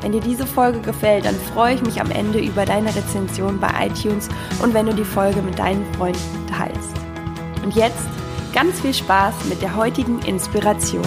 Wenn 0.00 0.12
dir 0.12 0.20
diese 0.20 0.46
Folge 0.46 0.80
gefällt, 0.80 1.24
dann 1.24 1.34
freue 1.34 1.74
ich 1.74 1.82
mich 1.82 2.00
am 2.00 2.10
Ende 2.10 2.40
über 2.40 2.64
deine 2.64 2.94
Rezension 2.94 3.60
bei 3.60 3.86
iTunes 3.86 4.28
und 4.62 4.74
wenn 4.74 4.86
du 4.86 4.94
die 4.94 5.04
Folge 5.04 5.42
mit 5.42 5.58
deinen 5.58 5.84
Freunden 5.94 6.46
teilst. 6.48 6.90
Und 7.62 7.74
jetzt 7.74 8.08
Ganz 8.52 8.80
viel 8.80 8.92
Spaß 8.92 9.44
mit 9.44 9.62
der 9.62 9.76
heutigen 9.76 10.18
Inspiration. 10.22 11.04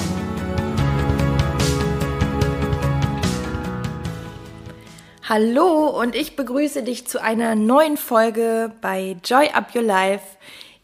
Hallo 5.27 5.89
und 5.89 6.15
ich 6.15 6.37
begrüße 6.37 6.84
dich 6.84 7.05
zu 7.05 7.21
einer 7.21 7.55
neuen 7.55 7.98
Folge 7.98 8.71
bei 8.79 9.17
Joy 9.25 9.49
Up 9.49 9.75
Your 9.75 9.81
Life. 9.81 10.23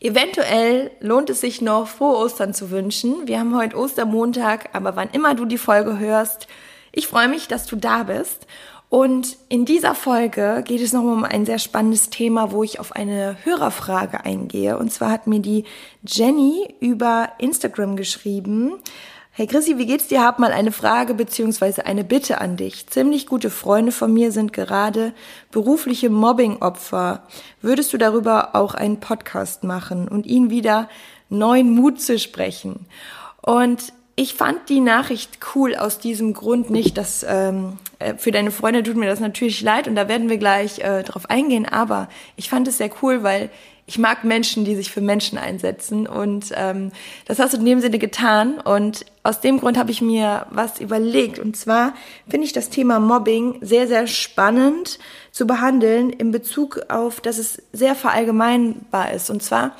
Eventuell 0.01 0.91
lohnt 0.99 1.29
es 1.29 1.39
sich 1.39 1.61
noch, 1.61 1.87
frohe 1.87 2.17
Ostern 2.17 2.53
zu 2.53 2.71
wünschen. 2.71 3.27
Wir 3.27 3.39
haben 3.39 3.55
heute 3.55 3.77
Ostermontag, 3.77 4.69
aber 4.73 4.97
wann 4.97 5.09
immer 5.11 5.35
du 5.35 5.45
die 5.45 5.57
Folge 5.57 5.97
hörst, 5.97 6.47
ich 6.99 7.07
freue 7.07 7.29
mich, 7.29 7.47
dass 7.47 7.65
du 7.65 7.77
da 7.77 8.03
bist. 8.03 8.45
Und 8.89 9.37
in 9.47 9.65
dieser 9.65 9.95
Folge 9.95 10.63
geht 10.65 10.81
es 10.81 10.93
noch 10.93 11.03
um 11.03 11.23
ein 11.23 11.45
sehr 11.45 11.59
spannendes 11.59 12.09
Thema, 12.09 12.51
wo 12.51 12.63
ich 12.63 12.79
auf 12.79 12.91
eine 12.91 13.37
Hörerfrage 13.43 14.25
eingehe. 14.25 14.77
Und 14.77 14.91
zwar 14.91 15.11
hat 15.11 15.25
mir 15.25 15.39
die 15.39 15.63
Jenny 16.05 16.75
über 16.79 17.29
Instagram 17.37 17.95
geschrieben. 17.95 18.73
Hey 19.31 19.47
Chrissy, 19.47 19.77
wie 19.77 19.85
geht's 19.85 20.07
dir? 20.07 20.25
Hab 20.25 20.39
mal 20.39 20.51
eine 20.51 20.73
Frage 20.73 21.13
beziehungsweise 21.13 21.85
eine 21.85 22.03
Bitte 22.03 22.41
an 22.41 22.57
dich. 22.57 22.87
Ziemlich 22.87 23.27
gute 23.27 23.49
Freunde 23.49 23.93
von 23.93 24.13
mir 24.13 24.33
sind 24.33 24.51
gerade 24.51 25.13
berufliche 25.51 26.09
Mobbing-Opfer. 26.09 27.23
Würdest 27.61 27.93
du 27.93 27.97
darüber 27.97 28.55
auch 28.55 28.73
einen 28.73 28.99
Podcast 28.99 29.63
machen 29.63 30.09
und 30.09 30.25
ihnen 30.25 30.49
wieder 30.49 30.89
neuen 31.29 31.69
Mut 31.69 32.01
zu 32.01 32.19
sprechen? 32.19 32.87
Und 33.41 33.93
ich 34.19 34.33
fand 34.33 34.67
die 34.67 34.81
Nachricht 34.81 35.39
cool 35.55 35.77
aus 35.77 35.97
diesem 35.97 36.33
Grund 36.33 36.69
nicht, 36.69 36.97
dass 36.97 37.25
ähm, 37.25 37.77
äh, 37.99 38.15
für 38.15 38.31
deine 38.31 38.51
Freunde 38.51 38.83
tut 38.83 38.97
mir 38.97 39.05
das 39.05 39.21
natürlich 39.21 39.61
leid 39.61 39.87
und 39.87 39.95
da 39.95 40.09
werden 40.09 40.27
wir 40.27 40.37
gleich 40.37 40.79
äh, 40.79 41.03
drauf 41.03 41.29
eingehen, 41.29 41.65
aber 41.65 42.09
ich 42.35 42.49
fand 42.49 42.67
es 42.67 42.79
sehr 42.79 42.89
cool, 43.01 43.23
weil 43.23 43.49
ich 43.85 43.97
mag 43.97 44.25
Menschen, 44.25 44.65
die 44.65 44.75
sich 44.75 44.91
für 44.91 44.99
Menschen 44.99 45.37
einsetzen 45.37 46.05
und 46.05 46.51
ähm, 46.53 46.91
das 47.27 47.39
hast 47.39 47.53
du 47.53 47.59
in 47.59 47.65
dem 47.65 47.79
Sinne 47.79 47.97
getan 47.97 48.59
und 48.59 49.05
aus 49.23 49.39
dem 49.39 49.61
Grund 49.61 49.77
habe 49.77 49.91
ich 49.91 50.01
mir 50.01 50.47
was 50.49 50.81
überlegt 50.81 51.39
und 51.39 51.55
zwar 51.55 51.93
finde 52.27 52.45
ich 52.45 52.51
das 52.51 52.69
Thema 52.69 52.99
Mobbing 52.99 53.59
sehr, 53.61 53.87
sehr 53.87 54.05
spannend 54.05 54.99
zu 55.31 55.47
behandeln 55.47 56.09
in 56.09 56.31
Bezug 56.31 56.81
auf, 56.89 57.21
dass 57.21 57.37
es 57.37 57.63
sehr 57.71 57.95
verallgemeinbar 57.95 59.13
ist 59.13 59.29
und 59.29 59.41
zwar 59.41 59.77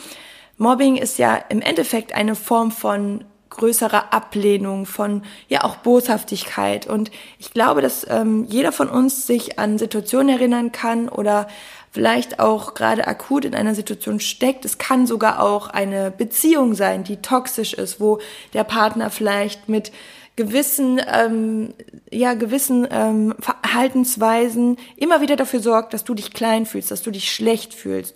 Mobbing 0.58 0.96
ist 0.96 1.18
ja 1.18 1.36
im 1.50 1.62
Endeffekt 1.62 2.16
eine 2.16 2.36
Form 2.36 2.72
von 2.72 3.26
größere 3.50 4.14
Ablehnung, 4.14 4.86
von 4.86 5.24
ja 5.48 5.64
auch 5.64 5.78
Boshaftigkeit. 5.78 6.88
Und 6.88 7.12
ich 7.40 7.52
glaube, 7.52 7.82
dass 7.82 8.06
ähm, 8.10 8.46
jeder 8.48 8.72
von 8.72 8.90
uns 8.90 9.28
sich 9.28 9.60
an 9.60 9.78
Situationen 9.78 10.30
erinnern 10.30 10.72
kann 10.72 11.10
oder 11.10 11.48
vielleicht 11.92 12.40
auch 12.40 12.76
gerade 12.76 13.08
akut 13.08 13.46
in 13.46 13.56
einer 13.56 13.76
Situation 13.76 14.20
steckt. 14.20 14.66
Es 14.66 14.78
kann 14.78 15.08
sogar 15.08 15.42
auch 15.42 15.70
eine 15.70 16.12
Beziehung 16.12 16.76
sein, 16.76 17.04
die 17.04 17.18
toxisch 17.18 17.74
ist, 17.74 18.00
wo 18.00 18.20
der 18.54 18.64
Partner 18.64 19.10
vielleicht 19.10 19.70
mit 19.70 19.92
gewissen, 20.36 21.02
ähm, 21.12 21.74
ja, 22.12 22.34
gewissen 22.34 22.88
ähm, 22.90 23.36
Verhaltensweisen 23.40 24.78
immer 24.96 25.20
wieder 25.20 25.36
dafür 25.36 25.60
sorgt, 25.60 25.94
dass 25.94 26.06
du 26.06 26.14
dich 26.14 26.32
klein 26.32 26.66
fühlst, 26.66 26.92
dass 26.92 27.02
du 27.02 27.12
dich 27.12 27.32
schlecht 27.32 27.74
fühlst 27.74 28.16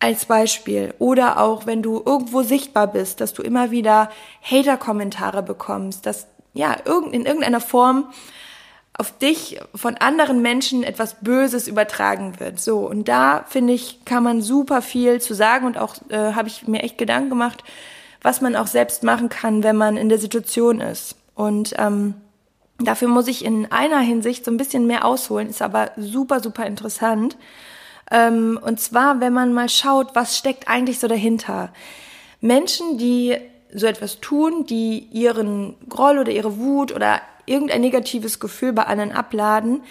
als 0.00 0.26
Beispiel. 0.26 0.94
Oder 0.98 1.40
auch, 1.40 1.66
wenn 1.66 1.82
du 1.82 2.02
irgendwo 2.04 2.42
sichtbar 2.42 2.86
bist, 2.86 3.20
dass 3.20 3.34
du 3.34 3.42
immer 3.42 3.70
wieder 3.70 4.10
Hater-Kommentare 4.42 5.42
bekommst, 5.42 6.06
dass 6.06 6.26
ja 6.54 6.72
in 6.72 7.26
irgendeiner 7.26 7.60
Form 7.60 8.08
auf 8.98 9.16
dich 9.16 9.60
von 9.74 9.96
anderen 9.96 10.42
Menschen 10.42 10.82
etwas 10.82 11.20
Böses 11.20 11.68
übertragen 11.68 12.40
wird. 12.40 12.58
So, 12.58 12.78
und 12.80 13.06
da 13.06 13.44
finde 13.48 13.72
ich, 13.72 14.04
kann 14.04 14.24
man 14.24 14.42
super 14.42 14.82
viel 14.82 15.20
zu 15.20 15.34
sagen 15.34 15.66
und 15.66 15.78
auch 15.78 15.94
äh, 16.08 16.32
habe 16.32 16.48
ich 16.48 16.66
mir 16.66 16.82
echt 16.82 16.98
Gedanken 16.98 17.30
gemacht, 17.30 17.62
was 18.22 18.40
man 18.40 18.56
auch 18.56 18.66
selbst 18.66 19.04
machen 19.04 19.28
kann, 19.28 19.62
wenn 19.62 19.76
man 19.76 19.96
in 19.96 20.08
der 20.08 20.18
Situation 20.18 20.80
ist. 20.80 21.14
Und 21.36 21.74
ähm, 21.78 22.14
dafür 22.80 23.06
muss 23.06 23.28
ich 23.28 23.44
in 23.44 23.70
einer 23.70 24.00
Hinsicht 24.00 24.44
so 24.44 24.50
ein 24.50 24.56
bisschen 24.56 24.88
mehr 24.88 25.04
ausholen, 25.04 25.48
ist 25.48 25.62
aber 25.62 25.92
super, 25.96 26.40
super 26.40 26.66
interessant. 26.66 27.36
Ähm, 28.10 28.58
und 28.62 28.80
zwar, 28.80 29.20
wenn 29.20 29.32
man 29.32 29.52
mal 29.52 29.68
schaut, 29.68 30.14
was 30.14 30.36
steckt 30.36 30.68
eigentlich 30.68 30.98
so 30.98 31.08
dahinter. 31.08 31.70
Menschen, 32.40 32.98
die 32.98 33.36
so 33.72 33.86
etwas 33.86 34.20
tun, 34.20 34.66
die 34.66 35.08
ihren 35.12 35.74
Groll 35.88 36.18
oder 36.18 36.32
ihre 36.32 36.58
Wut 36.58 36.92
oder 36.92 37.20
irgendein 37.46 37.80
negatives 37.80 38.40
Gefühl 38.40 38.72
bei 38.72 38.84
anderen 38.84 39.12
abladen, 39.12 39.82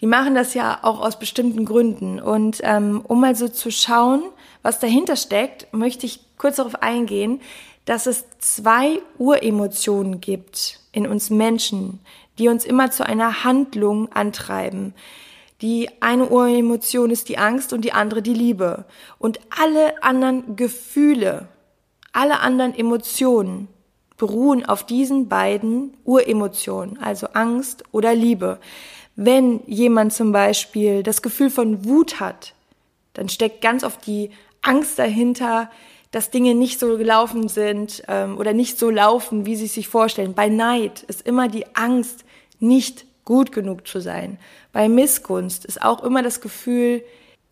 die 0.00 0.06
machen 0.06 0.34
das 0.34 0.54
ja 0.54 0.78
auch 0.82 1.00
aus 1.00 1.18
bestimmten 1.18 1.64
Gründen. 1.64 2.20
Und 2.20 2.60
ähm, 2.62 3.02
um 3.06 3.20
mal 3.20 3.34
so 3.34 3.48
zu 3.48 3.70
schauen, 3.70 4.22
was 4.62 4.78
dahinter 4.78 5.16
steckt, 5.16 5.72
möchte 5.72 6.06
ich 6.06 6.20
kurz 6.36 6.56
darauf 6.56 6.82
eingehen, 6.82 7.40
dass 7.86 8.06
es 8.06 8.24
zwei 8.38 9.00
Uremotionen 9.16 10.20
gibt 10.20 10.80
in 10.92 11.06
uns 11.06 11.30
Menschen, 11.30 12.00
die 12.38 12.48
uns 12.48 12.64
immer 12.64 12.90
zu 12.90 13.06
einer 13.06 13.44
Handlung 13.44 14.12
antreiben. 14.12 14.92
Die 15.62 15.88
eine 16.00 16.28
Uremotion 16.28 17.10
ist 17.10 17.28
die 17.28 17.38
Angst 17.38 17.72
und 17.72 17.82
die 17.82 17.92
andere 17.92 18.22
die 18.22 18.34
Liebe. 18.34 18.84
Und 19.18 19.40
alle 19.50 20.02
anderen 20.02 20.56
Gefühle, 20.56 21.48
alle 22.12 22.40
anderen 22.40 22.74
Emotionen 22.74 23.68
beruhen 24.16 24.64
auf 24.64 24.84
diesen 24.84 25.28
beiden 25.28 25.94
Uremotionen, 26.04 26.98
also 26.98 27.28
Angst 27.32 27.84
oder 27.92 28.14
Liebe. 28.14 28.58
Wenn 29.14 29.60
jemand 29.66 30.12
zum 30.12 30.32
Beispiel 30.32 31.02
das 31.02 31.22
Gefühl 31.22 31.50
von 31.50 31.84
Wut 31.84 32.20
hat, 32.20 32.54
dann 33.14 33.28
steckt 33.28 33.62
ganz 33.62 33.82
oft 33.82 34.06
die 34.06 34.30
Angst 34.62 34.98
dahinter, 34.98 35.70
dass 36.10 36.30
Dinge 36.30 36.54
nicht 36.54 36.78
so 36.78 36.96
gelaufen 36.96 37.48
sind 37.48 38.02
ähm, 38.08 38.38
oder 38.38 38.52
nicht 38.52 38.78
so 38.78 38.90
laufen, 38.90 39.46
wie 39.46 39.56
sie 39.56 39.66
sich 39.66 39.88
vorstellen. 39.88 40.34
Bei 40.34 40.48
Neid 40.48 41.02
ist 41.04 41.26
immer 41.26 41.48
die 41.48 41.66
Angst, 41.74 42.24
nicht 42.58 43.06
gut 43.26 43.52
genug 43.52 43.86
zu 43.86 44.00
sein. 44.00 44.38
Bei 44.72 44.88
Missgunst 44.88 45.66
ist 45.66 45.82
auch 45.82 46.02
immer 46.02 46.22
das 46.22 46.40
Gefühl, 46.40 47.04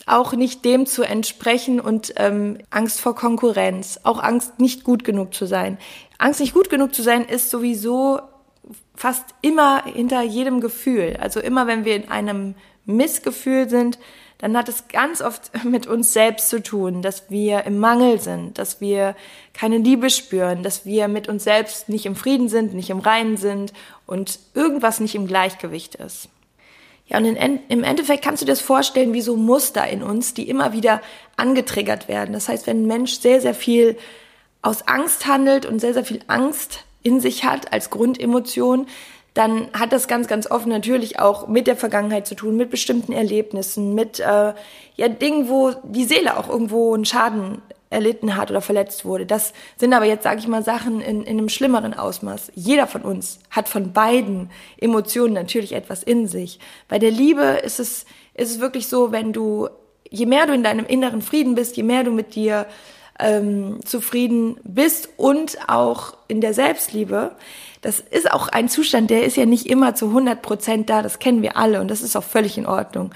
auch 0.07 0.33
nicht 0.33 0.65
dem 0.65 0.87
zu 0.87 1.03
entsprechen 1.03 1.81
und 1.81 2.15
ähm, 2.17 2.59
Angst 2.71 3.01
vor 3.01 3.15
Konkurrenz, 3.15 4.01
auch 4.05 4.23
Angst, 4.23 4.59
nicht 4.59 4.85
gut 4.85 5.05
genug 5.05 5.35
zu 5.35 5.47
sein. 5.47 5.79
Angst, 6.19 6.41
nicht 6.41 6.55
gut 6.55 6.71
genug 6.71 6.95
zu 6.95 7.03
sein, 7.03 7.25
ist 7.25 7.51
sowieso 7.51 8.21
fast 8.95 9.25
immer 9.43 9.85
hinter 9.85 10.23
jedem 10.23 10.61
Gefühl. 10.61 11.17
Also 11.21 11.41
immer, 11.41 11.67
wenn 11.67 11.85
wir 11.85 11.97
in 11.97 12.09
einem 12.11 12.55
Missgefühl 12.87 13.69
sind, 13.69 13.99
dann 14.45 14.59
hat 14.59 14.69
es 14.69 14.89
ganz 14.89 15.23
oft 15.23 15.51
mit 15.65 15.87
uns 15.87 16.13
selbst 16.13 16.51
zu 16.51 16.63
tun, 16.63 17.01
dass 17.01 17.31
wir 17.31 17.65
im 17.65 17.79
Mangel 17.79 18.21
sind, 18.21 18.59
dass 18.59 18.81
wir 18.81 19.17
keine 19.55 19.79
Liebe 19.79 20.11
spüren, 20.11 20.63
dass 20.63 20.85
wir 20.85 21.09
mit 21.09 21.29
uns 21.29 21.45
selbst 21.45 21.89
nicht 21.89 22.05
im 22.05 22.15
Frieden 22.15 22.51
sind, 22.51 22.75
nicht 22.75 22.91
im 22.91 22.99
Reinen 22.99 23.39
sind 23.39 23.73
und 24.07 24.39
irgendwas 24.53 25.01
nicht 25.01 25.15
im 25.15 25.27
Gleichgewicht 25.27 25.95
ist. 25.95 26.29
Ja, 27.07 27.17
und 27.19 27.25
in, 27.25 27.61
im 27.69 27.85
Endeffekt 27.85 28.23
kannst 28.23 28.43
du 28.43 28.47
dir 28.47 28.53
das 28.53 28.61
vorstellen 28.61 29.15
wie 29.15 29.23
so 29.23 29.37
Muster 29.37 29.87
in 29.89 30.03
uns, 30.03 30.35
die 30.35 30.49
immer 30.49 30.75
wieder 30.75 31.01
angetriggert 31.37 32.09
werden. 32.09 32.35
Das 32.35 32.49
heißt, 32.49 32.67
wenn 32.67 32.83
ein 32.83 32.87
Mensch 32.87 33.15
sehr, 33.21 33.41
sehr 33.41 33.55
viel 33.55 33.97
aus 34.61 34.87
Angst 34.87 35.27
handelt 35.27 35.65
und 35.65 35.81
sehr, 35.81 35.95
sehr 35.95 36.05
viel 36.05 36.21
Angst 36.27 36.85
in 37.03 37.21
sich 37.21 37.45
hat 37.45 37.73
als 37.73 37.89
Grundemotion, 37.89 38.87
dann 39.35 39.69
hat 39.73 39.93
das 39.93 40.07
ganz, 40.07 40.29
ganz 40.29 40.49
oft 40.49 40.67
natürlich 40.67 41.19
auch 41.19 41.49
mit 41.49 41.67
der 41.67 41.77
Vergangenheit 41.77 42.27
zu 42.27 42.37
tun, 42.37 42.57
mit 42.57 42.71
bestimmten 42.71 43.13
Erlebnissen, 43.13 43.95
mit 43.95 44.21
äh, 44.21 44.55
ja 44.97 45.09
Dingen, 45.09 45.49
wo 45.49 45.73
die 45.83 46.05
Seele 46.05 46.39
auch 46.39 46.49
irgendwo 46.49 46.95
einen 46.95 47.05
Schaden 47.05 47.61
erlitten 47.91 48.37
hat 48.37 48.51
oder 48.51 48.61
verletzt 48.61 49.05
wurde. 49.05 49.27
Das 49.27 49.53
sind 49.77 49.93
aber 49.93 50.05
jetzt, 50.05 50.25
sage 50.25 50.39
ich 50.39 50.49
mal, 50.49 50.63
Sachen 50.63 51.01
in, 51.01 51.23
in 51.23 51.39
einem 51.39 51.49
schlimmeren 51.49 51.95
Ausmaß. 51.95 52.53
Jeder 52.55 52.87
von 52.87 53.03
uns 53.03 53.41
hat 53.51 53.69
von 53.69 53.93
beiden 53.93 54.51
Emotionen 54.79 55.35
natürlich 55.35 55.73
etwas 55.73 56.03
in 56.03 56.27
sich. 56.27 56.59
Bei 56.89 56.99
der 56.99 57.11
Liebe 57.11 57.43
ist 57.43 57.81
es, 57.81 58.07
ist 58.35 58.51
es 58.51 58.61
wirklich 58.61 58.89
so, 58.89 59.13
wenn 59.13 59.33
du, 59.33 59.69
je 60.11 60.27
mehr 60.27 60.47
du 60.47 60.53
in 60.53 60.63
deinem 60.65 60.87
inneren 60.87 61.23
Frieden 61.23 61.55
bist, 61.55 61.77
je 61.77 61.83
mehr 61.83 62.05
du 62.05 62.11
mit 62.11 62.35
dir 62.35 62.67
ähm, 63.19 63.81
zufrieden 63.85 64.57
bist 64.65 65.09
und 65.17 65.57
auch 65.69 66.17
in 66.29 66.41
der 66.41 66.55
Selbstliebe, 66.55 67.33
das 67.81 68.01
ist 68.01 68.33
auch 68.33 68.49
ein 68.49 68.69
Zustand, 68.69 69.11
der 69.11 69.25
ist 69.25 69.37
ja 69.37 69.45
nicht 69.45 69.67
immer 69.67 69.95
zu 69.95 70.07
100 70.07 70.41
Prozent 70.41 70.89
da, 70.89 71.03
das 71.03 71.19
kennen 71.19 71.43
wir 71.43 71.57
alle 71.57 71.81
und 71.81 71.89
das 71.89 72.01
ist 72.01 72.17
auch 72.17 72.25
völlig 72.25 72.57
in 72.57 72.67
Ordnung. 72.67 73.11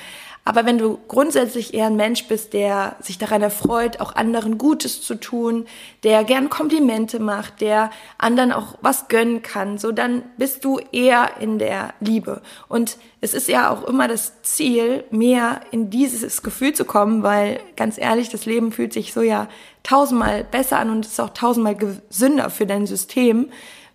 Aber 0.48 0.64
wenn 0.64 0.78
du 0.78 0.98
grundsätzlich 1.08 1.74
eher 1.74 1.88
ein 1.88 1.96
Mensch 1.96 2.24
bist, 2.26 2.54
der 2.54 2.96
sich 3.02 3.18
daran 3.18 3.42
erfreut, 3.42 4.00
auch 4.00 4.16
anderen 4.16 4.56
Gutes 4.56 5.02
zu 5.02 5.16
tun, 5.16 5.66
der 6.04 6.24
gern 6.24 6.48
Komplimente 6.48 7.20
macht, 7.20 7.60
der 7.60 7.90
anderen 8.16 8.52
auch 8.52 8.78
was 8.80 9.08
gönnen 9.08 9.42
kann, 9.42 9.76
so 9.76 9.92
dann 9.92 10.22
bist 10.38 10.64
du 10.64 10.80
eher 10.90 11.32
in 11.38 11.58
der 11.58 11.92
Liebe. 12.00 12.40
Und 12.66 12.96
es 13.20 13.34
ist 13.34 13.46
ja 13.48 13.68
auch 13.68 13.84
immer 13.84 14.08
das 14.08 14.40
Ziel, 14.40 15.04
mehr 15.10 15.60
in 15.70 15.90
dieses 15.90 16.42
Gefühl 16.42 16.72
zu 16.72 16.86
kommen, 16.86 17.22
weil 17.22 17.60
ganz 17.76 17.98
ehrlich, 17.98 18.30
das 18.30 18.46
Leben 18.46 18.72
fühlt 18.72 18.94
sich 18.94 19.12
so 19.12 19.20
ja 19.20 19.48
tausendmal 19.82 20.44
besser 20.44 20.78
an 20.78 20.88
und 20.88 21.04
ist 21.04 21.20
auch 21.20 21.34
tausendmal 21.34 21.76
gesünder 21.76 22.48
für 22.48 22.64
dein 22.64 22.86
System, 22.86 23.50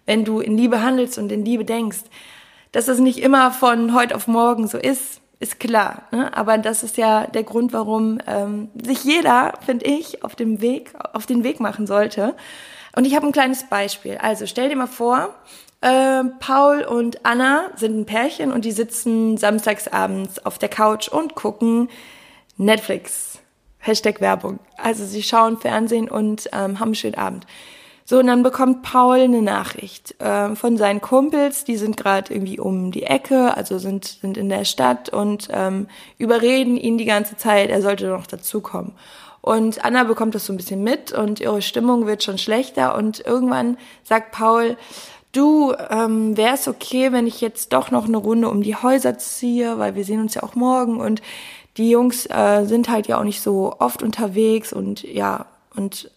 wenn 0.05 0.23
du 0.23 0.39
in 0.39 0.55
Liebe 0.55 0.83
handelst 0.83 1.17
und 1.17 1.31
in 1.31 1.45
Liebe 1.45 1.65
denkst. 1.65 2.01
Dass 2.71 2.87
es 2.89 2.99
nicht 2.99 3.23
immer 3.23 3.49
von 3.49 3.95
heute 3.95 4.15
auf 4.15 4.27
morgen 4.27 4.67
so 4.67 4.77
ist, 4.77 5.22
ist 5.43 5.59
klar. 5.59 6.03
Ne? 6.11 6.35
Aber 6.35 6.57
das 6.57 6.81
ist 6.81 6.97
ja 6.97 7.27
der 7.27 7.43
Grund, 7.43 7.73
warum 7.73 8.17
ähm, 8.25 8.69
sich 8.81 9.03
jeder, 9.03 9.53
finde 9.65 9.85
ich, 9.85 10.23
auf 10.23 10.35
dem 10.35 10.61
Weg, 10.61 10.93
auf 11.13 11.25
den 11.25 11.43
Weg 11.43 11.59
machen 11.59 11.85
sollte. 11.85 12.33
Und 12.95 13.05
ich 13.05 13.15
habe 13.15 13.27
ein 13.27 13.33
kleines 13.33 13.63
Beispiel. 13.69 14.17
Also 14.17 14.47
stell 14.47 14.69
dir 14.69 14.75
mal 14.77 14.87
vor, 14.87 15.35
äh, 15.81 16.23
Paul 16.39 16.83
und 16.83 17.25
Anna 17.25 17.65
sind 17.75 17.99
ein 17.99 18.05
Pärchen 18.05 18.51
und 18.51 18.63
die 18.63 18.71
sitzen 18.71 19.37
samstagsabends 19.37 20.45
auf 20.45 20.57
der 20.57 20.69
Couch 20.69 21.09
und 21.09 21.35
gucken 21.35 21.89
Netflix. 22.57 23.39
Hashtag 23.79 24.21
Werbung. 24.21 24.59
Also 24.77 25.05
sie 25.05 25.23
schauen 25.23 25.57
Fernsehen 25.59 26.09
und 26.09 26.49
ähm, 26.53 26.79
haben 26.79 26.89
einen 26.89 26.95
schönen 26.95 27.15
Abend. 27.15 27.45
So, 28.05 28.19
und 28.19 28.27
dann 28.27 28.43
bekommt 28.43 28.83
Paul 28.83 29.19
eine 29.19 29.41
Nachricht 29.41 30.19
äh, 30.19 30.55
von 30.55 30.77
seinen 30.77 30.99
Kumpels, 30.99 31.63
die 31.63 31.77
sind 31.77 31.95
gerade 31.95 32.33
irgendwie 32.33 32.59
um 32.59 32.91
die 32.91 33.03
Ecke, 33.03 33.55
also 33.55 33.77
sind, 33.77 34.05
sind 34.21 34.37
in 34.37 34.49
der 34.49 34.65
Stadt 34.65 35.09
und 35.09 35.47
ähm, 35.51 35.87
überreden 36.17 36.75
ihn 36.75 36.97
die 36.97 37.05
ganze 37.05 37.37
Zeit, 37.37 37.69
er 37.69 37.81
sollte 37.81 38.07
noch 38.07 38.27
dazukommen. 38.27 38.91
Und 39.39 39.83
Anna 39.83 40.03
bekommt 40.03 40.35
das 40.35 40.45
so 40.45 40.53
ein 40.53 40.57
bisschen 40.57 40.83
mit 40.83 41.11
und 41.11 41.39
ihre 41.39 41.61
Stimmung 41.61 42.05
wird 42.05 42.23
schon 42.23 42.37
schlechter 42.37 42.95
und 42.95 43.25
irgendwann 43.25 43.77
sagt 44.03 44.31
Paul, 44.31 44.77
du, 45.31 45.73
ähm, 45.89 46.35
wäre 46.37 46.55
es 46.55 46.67
okay, 46.67 47.11
wenn 47.11 47.27
ich 47.27 47.41
jetzt 47.41 47.73
doch 47.73 47.91
noch 47.91 48.05
eine 48.05 48.17
Runde 48.17 48.49
um 48.49 48.63
die 48.63 48.75
Häuser 48.75 49.17
ziehe, 49.17 49.79
weil 49.79 49.95
wir 49.95 50.05
sehen 50.05 50.21
uns 50.21 50.35
ja 50.35 50.43
auch 50.43 50.55
morgen 50.55 50.99
und 50.99 51.21
die 51.77 51.89
Jungs 51.89 52.25
äh, 52.29 52.65
sind 52.65 52.89
halt 52.89 53.07
ja 53.07 53.19
auch 53.19 53.23
nicht 53.23 53.41
so 53.41 53.75
oft 53.79 54.03
unterwegs 54.03 54.73
und 54.73 55.03
ja, 55.03 55.45
und 55.75 56.09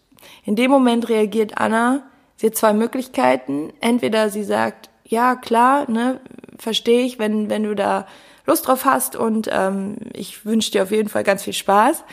in 0.44 0.56
dem 0.56 0.70
Moment 0.70 1.08
reagiert 1.08 1.58
Anna, 1.58 2.02
sie 2.36 2.46
hat 2.46 2.56
zwei 2.56 2.72
Möglichkeiten. 2.72 3.72
Entweder 3.80 4.30
sie 4.30 4.44
sagt, 4.44 4.90
ja 5.04 5.36
klar, 5.36 5.90
ne, 5.90 6.20
verstehe 6.58 7.04
ich, 7.04 7.18
wenn, 7.18 7.50
wenn 7.50 7.62
du 7.62 7.74
da 7.74 8.06
Lust 8.46 8.66
drauf 8.66 8.84
hast 8.84 9.16
und 9.16 9.48
ähm, 9.50 9.96
ich 10.12 10.44
wünsche 10.44 10.70
dir 10.70 10.84
auf 10.84 10.90
jeden 10.90 11.08
Fall 11.08 11.24
ganz 11.24 11.42
viel 11.42 11.52
Spaß. 11.52 12.04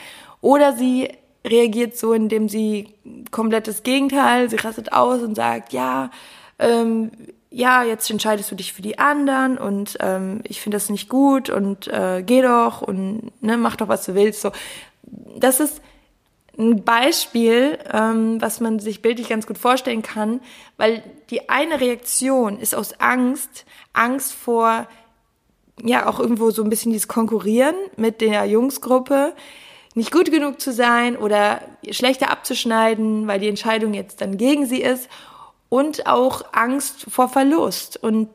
Oder 0.42 0.74
sie 0.74 1.10
reagiert 1.46 1.98
so, 1.98 2.14
indem 2.14 2.50
sie 2.50 2.96
komplettes 3.32 3.84
Gegenteil, 3.84 4.50
sie 4.50 4.56
rastet 4.56 4.94
aus 4.94 5.22
und 5.22 5.36
sagt, 5.36 5.74
ja, 5.74 6.10
ähm, 6.60 7.12
ja, 7.50 7.84
jetzt 7.84 8.10
entscheidest 8.10 8.50
du 8.50 8.56
dich 8.56 8.74
für 8.74 8.82
die 8.82 8.98
anderen 8.98 9.60
und 9.60 9.98
ähm, 10.00 10.42
ich 10.44 10.60
finde 10.60 10.78
das 10.78 10.90
nicht 10.90 11.08
gut 11.08 11.52
und 11.52 11.88
äh, 11.88 12.24
geh 12.26 12.42
doch 12.42 12.82
und 12.82 13.32
ne, 13.44 13.58
mach 13.58 13.76
doch, 13.76 13.88
was 13.88 14.06
du 14.06 14.16
willst. 14.16 14.42
So, 14.42 14.52
das 15.38 15.60
ist 15.60 15.82
ein 16.58 16.84
Beispiel, 16.84 17.80
ähm, 17.92 18.40
was 18.40 18.60
man 18.60 18.80
sich 18.80 19.02
bildlich 19.02 19.30
ganz 19.30 19.48
gut 19.48 19.58
vorstellen 19.58 20.04
kann, 20.04 20.40
weil 20.78 21.04
die 21.30 21.50
eine 21.50 21.82
Reaktion 21.82 22.60
ist 22.60 22.76
aus 22.76 23.00
Angst, 23.00 23.66
Angst 23.94 24.34
vor, 24.34 24.88
ja, 25.82 26.08
auch 26.08 26.20
irgendwo 26.20 26.52
so 26.52 26.64
ein 26.64 26.70
bisschen 26.70 26.92
dieses 26.92 27.08
Konkurrieren 27.08 27.76
mit 27.98 28.22
der 28.22 28.46
Jungsgruppe, 28.46 29.34
nicht 29.96 30.12
gut 30.12 30.32
genug 30.32 30.62
zu 30.62 30.72
sein 30.72 31.18
oder 31.18 31.62
schlechter 31.90 32.30
abzuschneiden, 32.30 33.28
weil 33.28 33.40
die 33.40 33.50
Entscheidung 33.50 33.94
jetzt 33.94 34.22
dann 34.22 34.38
gegen 34.38 34.66
sie 34.66 34.82
ist 34.82 35.10
und 35.70 36.08
auch 36.08 36.46
Angst 36.52 37.06
vor 37.10 37.30
Verlust. 37.30 37.98
Und 38.02 38.30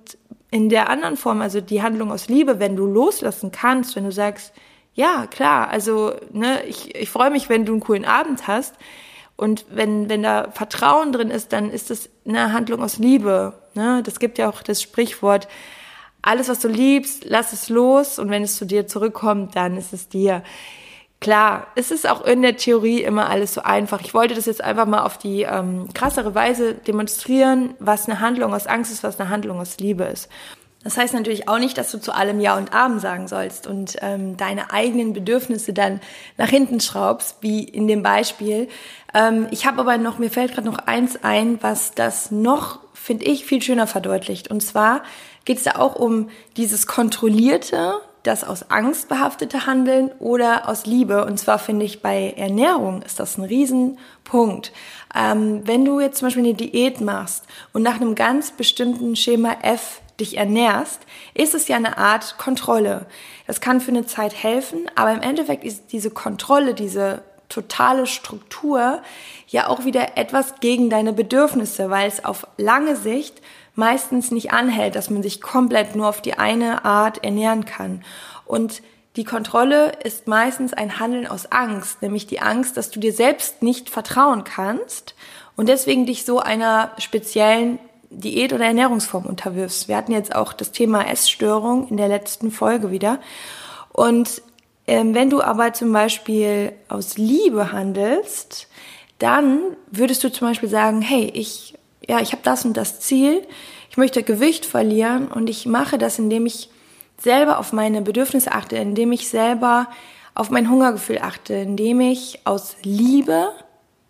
in 0.51 0.69
der 0.69 0.89
anderen 0.89 1.17
Form, 1.17 1.41
also 1.41 1.61
die 1.61 1.83
Handlung 1.83 2.11
aus 2.11 2.29
Liebe, 2.29 2.59
wenn 2.59 2.77
du 2.77 2.87
loslassen 2.87 3.53
kannst, 3.53 3.97
wenn 3.97 4.05
du 4.05 4.13
sagst, 4.13 4.53
ja, 4.99 5.29
klar. 5.29 5.69
Also, 5.71 6.17
ne, 6.33 6.65
ich, 6.65 6.93
ich 6.97 7.09
freue 7.09 7.31
mich, 7.31 7.49
wenn 7.49 7.65
du 7.65 7.73
einen 7.73 7.81
coolen 7.81 8.05
Abend 8.05 8.49
hast. 8.49 8.75
Und 9.37 9.65
wenn, 9.71 10.09
wenn 10.09 10.25
da 10.25 10.51
Vertrauen 10.51 11.13
drin 11.13 11.31
ist, 11.31 11.53
dann 11.53 11.71
ist 11.71 11.91
das 11.91 12.11
eine 12.27 12.53
Handlung 12.53 12.83
aus 12.83 12.99
Liebe. 12.99 13.53
Ne? 13.75 14.03
Das 14.05 14.19
gibt 14.19 14.39
ja 14.39 14.49
auch 14.49 14.61
das 14.61 14.83
Sprichwort, 14.83 15.47
alles, 16.21 16.49
was 16.49 16.59
du 16.59 16.67
liebst, 16.67 17.25
lass 17.25 17.53
es 17.53 17.69
los. 17.69 18.19
Und 18.19 18.29
wenn 18.31 18.43
es 18.43 18.57
zu 18.57 18.67
dir 18.67 18.89
zurückkommt, 18.89 19.55
dann 19.55 19.77
ist 19.77 19.93
es 19.93 20.09
dir. 20.09 20.43
Klar, 21.21 21.69
es 21.77 21.93
ist 21.93 22.11
auch 22.11 22.25
in 22.25 22.43
der 22.43 22.57
Theorie 22.57 23.01
immer 23.03 23.31
alles 23.31 23.55
so 23.55 23.63
einfach. 23.63 24.01
Ich 24.01 24.15
wollte 24.15 24.35
das 24.35 24.47
jetzt 24.47 24.65
einfach 24.65 24.87
mal 24.87 25.05
auf 25.05 25.17
die 25.17 25.43
ähm, 25.43 25.87
krassere 25.95 26.35
Weise 26.35 26.75
demonstrieren, 26.75 27.75
was 27.79 28.09
eine 28.09 28.19
Handlung 28.19 28.53
aus 28.53 28.67
Angst 28.67 28.91
ist, 28.91 29.05
was 29.05 29.21
eine 29.21 29.29
Handlung 29.29 29.61
aus 29.61 29.79
Liebe 29.79 30.03
ist. 30.03 30.29
Das 30.85 30.97
heißt 30.97 31.13
natürlich 31.13 31.49
auch 31.49 31.59
nicht, 31.59 31.77
dass 31.77 31.91
du 31.91 31.99
zu 31.99 32.13
allem 32.13 32.41
Ja 32.41 32.57
und 32.57 32.73
Abend 32.73 33.01
sagen 33.01 33.27
sollst 33.27 33.67
und 33.67 33.97
ähm, 34.01 34.37
deine 34.37 34.73
eigenen 34.73 35.13
Bedürfnisse 35.13 35.73
dann 35.73 36.01
nach 36.37 36.49
hinten 36.49 36.81
schraubst, 36.81 37.39
wie 37.41 37.65
in 37.65 37.89
dem 37.89 38.03
Beispiel. 38.03 38.69
Ähm, 39.13 39.49
ich 39.51 39.67
habe 39.67 39.81
aber 39.81 39.99
noch, 39.99 40.19
mir 40.19 40.31
fällt 40.31 40.55
gerade 40.55 40.69
noch 40.69 40.79
eins 40.79 41.23
ein, 41.25 41.59
was 41.63 41.93
das 41.95 42.31
noch, 42.31 42.79
finde 42.95 43.25
ich, 43.25 43.45
viel 43.45 43.61
schöner 43.61 43.89
verdeutlicht. 43.89 44.51
Und 44.51 44.63
zwar 44.63 45.03
geht 45.45 45.59
es 45.59 45.65
da 45.65 45.73
auch 45.73 45.97
um 45.97 46.31
dieses 46.57 46.87
kontrollierte, 46.87 47.95
das 48.23 48.45
aus 48.45 48.71
Angst 48.71 49.09
behaftete 49.09 49.67
Handeln 49.67 50.13
oder 50.21 50.69
aus 50.69 50.87
Liebe. 50.87 51.25
Und 51.25 51.39
zwar 51.39 51.59
finde 51.59 51.87
ich 51.87 52.03
bei 52.03 52.35
Ernährung 52.37 53.03
ist 53.03 53.19
das 53.19 53.37
ein 53.37 53.45
Riesenpunkt. 53.45 54.73
Ähm, 55.13 55.63
wenn 55.65 55.85
du 55.85 55.99
jetzt 55.99 56.19
zum 56.19 56.27
Beispiel 56.27 56.45
eine 56.45 56.55
Diät 56.55 57.01
machst 57.01 57.47
und 57.73 57.83
nach 57.83 57.97
einem 57.97 58.15
ganz 58.15 58.53
bestimmten 58.53 59.17
Schema 59.17 59.57
F 59.63 60.03
dich 60.21 60.37
ernährst, 60.37 61.01
ist 61.35 61.55
es 61.55 61.69
ja 61.69 61.77
eine 61.77 61.99
Art 61.99 62.39
Kontrolle. 62.39 63.07
Das 63.47 63.61
kann 63.61 63.81
für 63.81 63.91
eine 63.91 64.07
Zeit 64.07 64.35
helfen, 64.43 64.91
aber 64.95 65.13
im 65.13 65.23
Endeffekt 65.23 65.65
ist 65.65 65.93
diese 65.93 66.11
Kontrolle, 66.11 66.75
diese 66.75 67.23
totale 67.49 68.07
Struktur 68.07 69.03
ja 69.47 69.69
auch 69.69 69.85
wieder 69.85 70.19
etwas 70.19 70.57
gegen 70.61 70.91
deine 70.91 71.13
Bedürfnisse, 71.13 71.91
weil 71.91 72.09
es 72.09 72.25
auf 72.25 72.47
lange 72.57 72.97
Sicht 72.97 73.41
meistens 73.75 74.31
nicht 74.31 74.53
anhält, 74.53 74.97
dass 74.97 75.09
man 75.09 75.23
sich 75.23 75.41
komplett 75.41 75.95
nur 75.95 76.09
auf 76.09 76.21
die 76.21 76.35
eine 76.35 76.85
Art 76.85 77.25
ernähren 77.25 77.65
kann. 77.65 78.05
Und 78.45 78.83
die 79.17 79.25
Kontrolle 79.25 79.93
ist 80.05 80.27
meistens 80.27 80.73
ein 80.75 80.99
Handeln 81.01 81.27
aus 81.27 81.51
Angst, 81.51 82.03
nämlich 82.03 82.27
die 82.27 82.41
Angst, 82.41 82.77
dass 82.77 82.91
du 82.91 83.01
dir 83.01 83.13
selbst 83.13 83.63
nicht 83.63 83.89
vertrauen 83.89 84.45
kannst 84.45 85.15
und 85.57 85.69
deswegen 85.69 86.07
dich 86.07 86.25
so 86.25 86.39
einer 86.39 86.93
speziellen 86.99 87.79
Diät- 88.11 88.53
oder 88.53 88.65
Ernährungsform 88.65 89.27
unterwirfst. 89.27 89.89
Wir 89.89 89.97
hatten 89.97 90.13
jetzt 90.13 90.35
auch 90.35 90.53
das 90.53 90.73
Thema 90.73 91.07
Essstörung 91.07 91.89
in 91.89 91.97
der 91.97 92.09
letzten 92.09 92.51
Folge 92.51 92.91
wieder. 92.91 93.21
Und 93.93 94.43
ähm, 94.87 95.15
wenn 95.15 95.29
du 95.29 95.43
aber 95.43 95.73
zum 95.75 95.93
Beispiel 95.93 96.73
aus 96.89 97.19
Liebe 97.19 97.73
handelst, 97.73 98.69
dann 99.19 99.61
würdest 99.91 100.25
du 100.25 100.33
zum 100.33 100.49
Beispiel 100.49 100.69
sagen, 100.69 101.03
hey, 101.03 101.31
ich, 101.35 101.75
ja, 102.09 102.21
ich 102.21 102.33
habe 102.33 102.43
das 102.43 102.65
und 102.65 102.77
das 102.77 103.01
Ziel, 103.01 103.47
ich 103.91 103.97
möchte 103.97 104.23
Gewicht 104.23 104.65
verlieren 104.65 105.29
und 105.29 105.51
ich 105.51 105.67
mache 105.67 105.99
das, 105.99 106.19
indem 106.19 106.47
ich 106.47 106.71
selber 107.19 107.59
auf 107.59 107.73
meine 107.73 108.01
Bedürfnisse 108.01 108.53
achte, 108.53 108.77
indem 108.77 109.13
ich 109.13 109.29
selber 109.29 109.89
auf 110.35 110.51
mein 110.51 110.71
Hungergefühl 110.71 111.19
achte, 111.19 111.55
indem 111.55 112.01
ich 112.01 112.41
aus 112.45 112.77
Liebe 112.83 113.51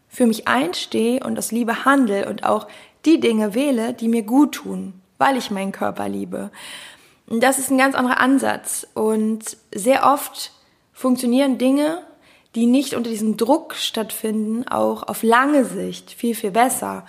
für 0.09 0.27
mich 0.27 0.47
einstehe 0.47 1.21
und 1.25 1.39
aus 1.39 1.53
Liebe 1.53 1.85
handle 1.85 2.29
und 2.29 2.45
auch 2.45 2.67
die 3.05 3.21
Dinge 3.21 3.55
wähle, 3.55 3.93
die 3.95 4.09
mir 4.09 4.23
gut 4.23 4.57
tun, 4.57 5.01
weil 5.19 5.37
ich 5.37 5.51
meinen 5.51 5.73
Körper 5.73 6.09
liebe. 6.09 6.51
Das 7.27 7.59
ist 7.59 7.71
ein 7.71 7.79
ganz 7.79 7.95
anderer 7.95 8.21
Ansatz 8.21 8.87
und 8.95 9.57
sehr 9.75 10.07
oft 10.07 10.53
funktionieren 10.93 11.59
Dinge, 11.59 12.03
die 12.55 12.67
nicht 12.67 12.95
unter 12.95 13.11
diesem 13.11 13.37
Druck 13.37 13.75
stattfinden, 13.75 14.67
auch 14.67 15.03
auf 15.05 15.23
lange 15.23 15.65
Sicht 15.65 16.11
viel, 16.11 16.35
viel 16.35 16.51
besser. 16.51 17.05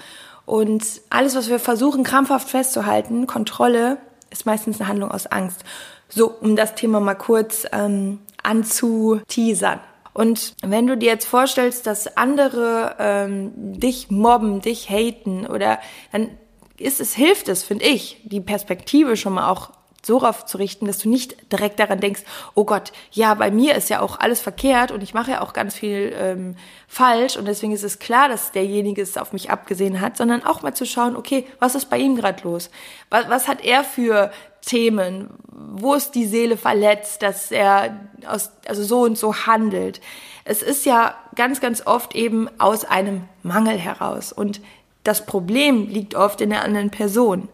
Und 0.46 0.84
alles, 1.10 1.36
was 1.36 1.50
wir 1.50 1.60
versuchen, 1.60 2.04
krampfhaft 2.04 2.50
festzuhalten, 2.50 3.28
Kontrolle, 3.28 3.98
ist 4.30 4.46
meistens 4.46 4.80
eine 4.80 4.90
Handlung 4.90 5.12
aus 5.12 5.28
Angst. 5.28 5.64
So, 6.10 6.30
um 6.30 6.56
das 6.56 6.76
Thema 6.76 7.00
mal 7.00 7.16
kurz 7.16 7.66
ähm, 7.72 8.20
anzuteasern. 8.44 9.80
Und 10.14 10.56
wenn 10.62 10.88
du 10.88 10.98
dir 10.98 11.10
jetzt 11.10 11.28
vorstellst, 11.28 11.88
dass 11.88 12.18
andere 12.18 12.96
ähm, 13.00 13.52
dich 13.56 14.10
mobben, 14.10 14.62
dich 14.62 14.90
haten 14.90 15.46
oder 15.46 15.80
dann 16.12 16.30
ist 16.78 17.00
es, 17.00 17.14
hilft 17.14 17.50
es, 17.50 17.64
finde 17.64 17.86
ich, 17.86 18.22
die 18.24 18.42
Perspektive 18.42 19.18
schon 19.18 19.34
mal 19.34 19.50
auch 19.50 19.72
so 20.02 20.18
richten, 20.58 20.88
dass 20.88 21.00
du 21.00 21.10
nicht 21.10 21.52
direkt 21.52 21.80
daran 21.80 22.00
denkst, 22.00 22.22
oh 22.56 22.64
Gott, 22.64 22.92
ja, 23.12 23.34
bei 23.34 23.52
mir 23.52 23.76
ist 23.76 23.90
ja 23.90 24.00
auch 24.02 24.20
alles 24.20 24.42
verkehrt 24.42 24.92
und 24.92 25.04
ich 25.04 25.14
mache 25.14 25.32
ja 25.32 25.42
auch 25.42 25.54
ganz 25.54 25.76
viel 25.76 26.14
ähm, 26.18 26.56
falsch 26.88 27.38
und 27.38 27.46
deswegen 27.46 27.74
ist 27.74 27.84
es 27.84 28.00
klar, 28.00 28.30
dass 28.30 28.52
derjenige 28.52 29.02
es 29.02 29.18
auf 29.18 29.34
mich 29.34 29.52
abgesehen 29.52 30.02
hat, 30.02 30.18
sondern 30.18 30.44
auch 30.44 30.62
mal 30.62 30.74
zu 30.74 30.86
schauen, 30.86 31.16
okay, 31.16 31.46
was 31.60 31.76
ist 31.76 31.90
bei 31.90 31.98
ihm 31.98 32.16
gerade 32.16 32.44
los? 32.44 32.70
Was, 33.10 33.30
was 33.30 33.48
hat 33.48 33.64
er 33.64 33.84
für 33.84 34.32
Themen? 34.70 35.30
Wo 35.52 35.96
ist 35.96 36.12
die 36.12 36.26
Seele 36.26 36.58
verletzt, 36.58 37.24
dass 37.24 37.52
er 37.52 38.00
aus, 38.28 38.52
also 38.68 38.84
so 38.84 39.02
und 39.02 39.18
so 39.18 39.48
handelt? 39.48 40.00
Es 40.46 40.62
ist 40.62 40.86
ja 40.86 41.16
ganz, 41.36 41.60
ganz 41.60 41.86
oft 41.86 42.16
eben 42.16 42.50
aus 42.60 42.86
einem 42.86 43.24
Mangel 43.44 43.78
heraus 43.78 44.32
und 44.32 44.62
das 45.04 45.26
Problem 45.26 45.88
liegt 45.88 46.14
oft 46.14 46.40
in 46.42 46.52
der 46.52 46.64
anderen 46.64 46.92
Person. 46.92 47.50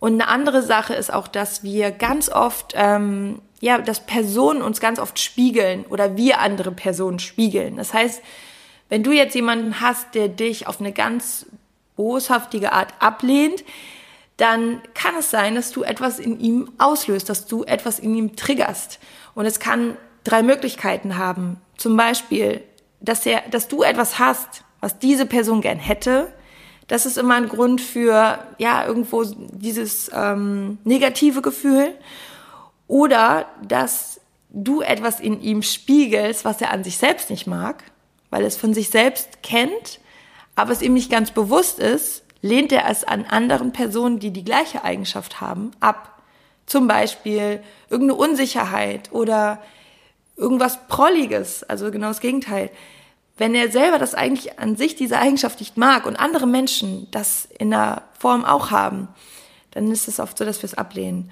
Und 0.00 0.14
eine 0.14 0.28
andere 0.28 0.62
Sache 0.62 0.94
ist 0.94 1.12
auch, 1.12 1.28
dass 1.28 1.62
wir 1.62 1.90
ganz 1.92 2.28
oft, 2.28 2.74
ähm, 2.76 3.40
ja, 3.60 3.78
dass 3.78 4.00
Personen 4.04 4.60
uns 4.60 4.80
ganz 4.80 4.98
oft 4.98 5.18
spiegeln 5.18 5.84
oder 5.86 6.16
wir 6.16 6.40
andere 6.40 6.72
Personen 6.72 7.18
spiegeln. 7.18 7.76
Das 7.76 7.94
heißt, 7.94 8.22
wenn 8.88 9.02
du 9.02 9.12
jetzt 9.12 9.34
jemanden 9.34 9.80
hast, 9.80 10.14
der 10.14 10.28
dich 10.28 10.66
auf 10.66 10.80
eine 10.80 10.92
ganz 10.92 11.46
boshaftige 11.96 12.72
Art 12.72 12.92
ablehnt, 12.98 13.64
dann 14.40 14.80
kann 14.94 15.16
es 15.16 15.30
sein, 15.30 15.54
dass 15.54 15.70
du 15.70 15.82
etwas 15.82 16.18
in 16.18 16.40
ihm 16.40 16.72
auslöst, 16.78 17.28
dass 17.28 17.46
du 17.46 17.64
etwas 17.64 17.98
in 17.98 18.14
ihm 18.14 18.36
triggerst. 18.36 18.98
Und 19.34 19.44
es 19.44 19.60
kann 19.60 19.96
drei 20.24 20.42
Möglichkeiten 20.42 21.18
haben. 21.18 21.58
Zum 21.76 21.96
Beispiel, 21.96 22.62
dass 23.00 23.26
er, 23.26 23.42
dass 23.50 23.68
du 23.68 23.82
etwas 23.82 24.18
hast, 24.18 24.64
was 24.80 24.98
diese 24.98 25.26
Person 25.26 25.60
gern 25.60 25.78
hätte, 25.78 26.32
das 26.88 27.06
ist 27.06 27.18
immer 27.18 27.34
ein 27.34 27.48
Grund 27.48 27.80
für, 27.80 28.38
ja, 28.58 28.84
irgendwo 28.86 29.24
dieses 29.24 30.10
ähm, 30.12 30.78
negative 30.84 31.42
Gefühl. 31.42 31.94
Oder 32.88 33.46
dass 33.62 34.20
du 34.48 34.80
etwas 34.80 35.20
in 35.20 35.40
ihm 35.40 35.62
spiegelst, 35.62 36.44
was 36.44 36.60
er 36.60 36.72
an 36.72 36.82
sich 36.82 36.96
selbst 36.96 37.30
nicht 37.30 37.46
mag, 37.46 37.84
weil 38.30 38.44
es 38.44 38.56
von 38.56 38.74
sich 38.74 38.88
selbst 38.88 39.42
kennt, 39.42 40.00
aber 40.56 40.72
es 40.72 40.82
ihm 40.82 40.94
nicht 40.94 41.10
ganz 41.10 41.30
bewusst 41.30 41.78
ist, 41.78 42.24
lehnt 42.42 42.72
er 42.72 42.88
es 42.88 43.04
an 43.04 43.24
anderen 43.24 43.72
Personen, 43.72 44.18
die 44.18 44.30
die 44.30 44.44
gleiche 44.44 44.84
Eigenschaft 44.84 45.40
haben, 45.40 45.72
ab. 45.80 46.22
Zum 46.66 46.86
Beispiel 46.86 47.62
irgendeine 47.88 48.18
Unsicherheit 48.18 49.12
oder 49.12 49.60
irgendwas 50.36 50.86
Prolliges, 50.88 51.64
also 51.64 51.90
genau 51.90 52.08
das 52.08 52.20
Gegenteil 52.20 52.70
wenn 53.40 53.54
er 53.54 53.72
selber 53.72 53.98
das 53.98 54.14
eigentlich 54.14 54.58
an 54.58 54.76
sich 54.76 54.96
diese 54.96 55.18
Eigenschaft 55.18 55.60
nicht 55.60 55.78
mag 55.78 56.04
und 56.04 56.16
andere 56.16 56.46
Menschen 56.46 57.08
das 57.10 57.48
in 57.58 57.70
der 57.70 58.02
Form 58.18 58.44
auch 58.44 58.70
haben, 58.70 59.08
dann 59.70 59.90
ist 59.90 60.08
es 60.08 60.20
oft 60.20 60.36
so, 60.36 60.44
dass 60.44 60.60
wir 60.60 60.66
es 60.66 60.74
ablehnen. 60.74 61.30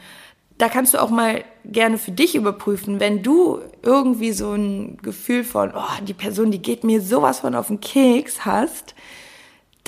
Da 0.56 0.70
kannst 0.70 0.94
du 0.94 1.02
auch 1.02 1.10
mal 1.10 1.44
gerne 1.66 1.98
für 1.98 2.10
dich 2.10 2.34
überprüfen, 2.34 2.98
wenn 2.98 3.22
du 3.22 3.60
irgendwie 3.82 4.32
so 4.32 4.54
ein 4.54 4.96
Gefühl 5.02 5.44
von, 5.44 5.72
oh, 5.76 6.02
die 6.02 6.14
Person, 6.14 6.50
die 6.50 6.62
geht 6.62 6.82
mir 6.82 7.02
sowas 7.02 7.40
von 7.40 7.54
auf 7.54 7.66
den 7.66 7.80
Keks 7.80 8.46
hast, 8.46 8.94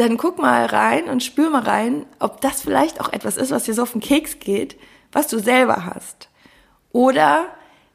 dann 0.00 0.16
guck 0.16 0.38
mal 0.38 0.66
rein 0.66 1.08
und 1.08 1.22
spür 1.22 1.50
mal 1.50 1.62
rein, 1.62 2.06
ob 2.18 2.40
das 2.40 2.62
vielleicht 2.62 3.00
auch 3.00 3.12
etwas 3.12 3.36
ist, 3.36 3.50
was 3.50 3.64
dir 3.64 3.74
so 3.74 3.82
auf 3.82 3.92
den 3.92 4.00
Keks 4.00 4.38
geht, 4.38 4.76
was 5.12 5.28
du 5.28 5.38
selber 5.38 5.84
hast. 5.84 6.28
Oder 6.92 7.46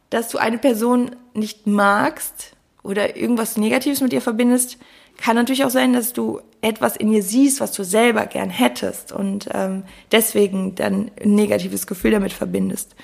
dass 0.09 0.29
du 0.29 0.37
eine 0.37 0.57
Person 0.57 1.15
nicht 1.33 1.67
magst, 1.67 2.55
oder 2.85 3.17
irgendwas 3.17 3.57
Negatives 3.57 4.01
mit 4.01 4.13
ihr 4.13 4.21
verbindest, 4.21 4.77
kann 5.17 5.35
natürlich 5.35 5.65
auch 5.65 5.69
sein, 5.69 5.93
dass 5.93 6.13
du 6.13 6.41
etwas 6.61 6.95
in 6.95 7.11
ihr 7.11 7.23
siehst, 7.23 7.59
was 7.59 7.71
du 7.71 7.83
selber 7.83 8.25
gern 8.25 8.49
hättest 8.49 9.11
und 9.11 9.49
ähm, 9.53 9.83
deswegen 10.11 10.75
dann 10.75 11.09
ein 11.21 11.35
negatives 11.35 11.87
Gefühl 11.87 12.11
damit 12.11 12.33
verbindest. 12.33 12.95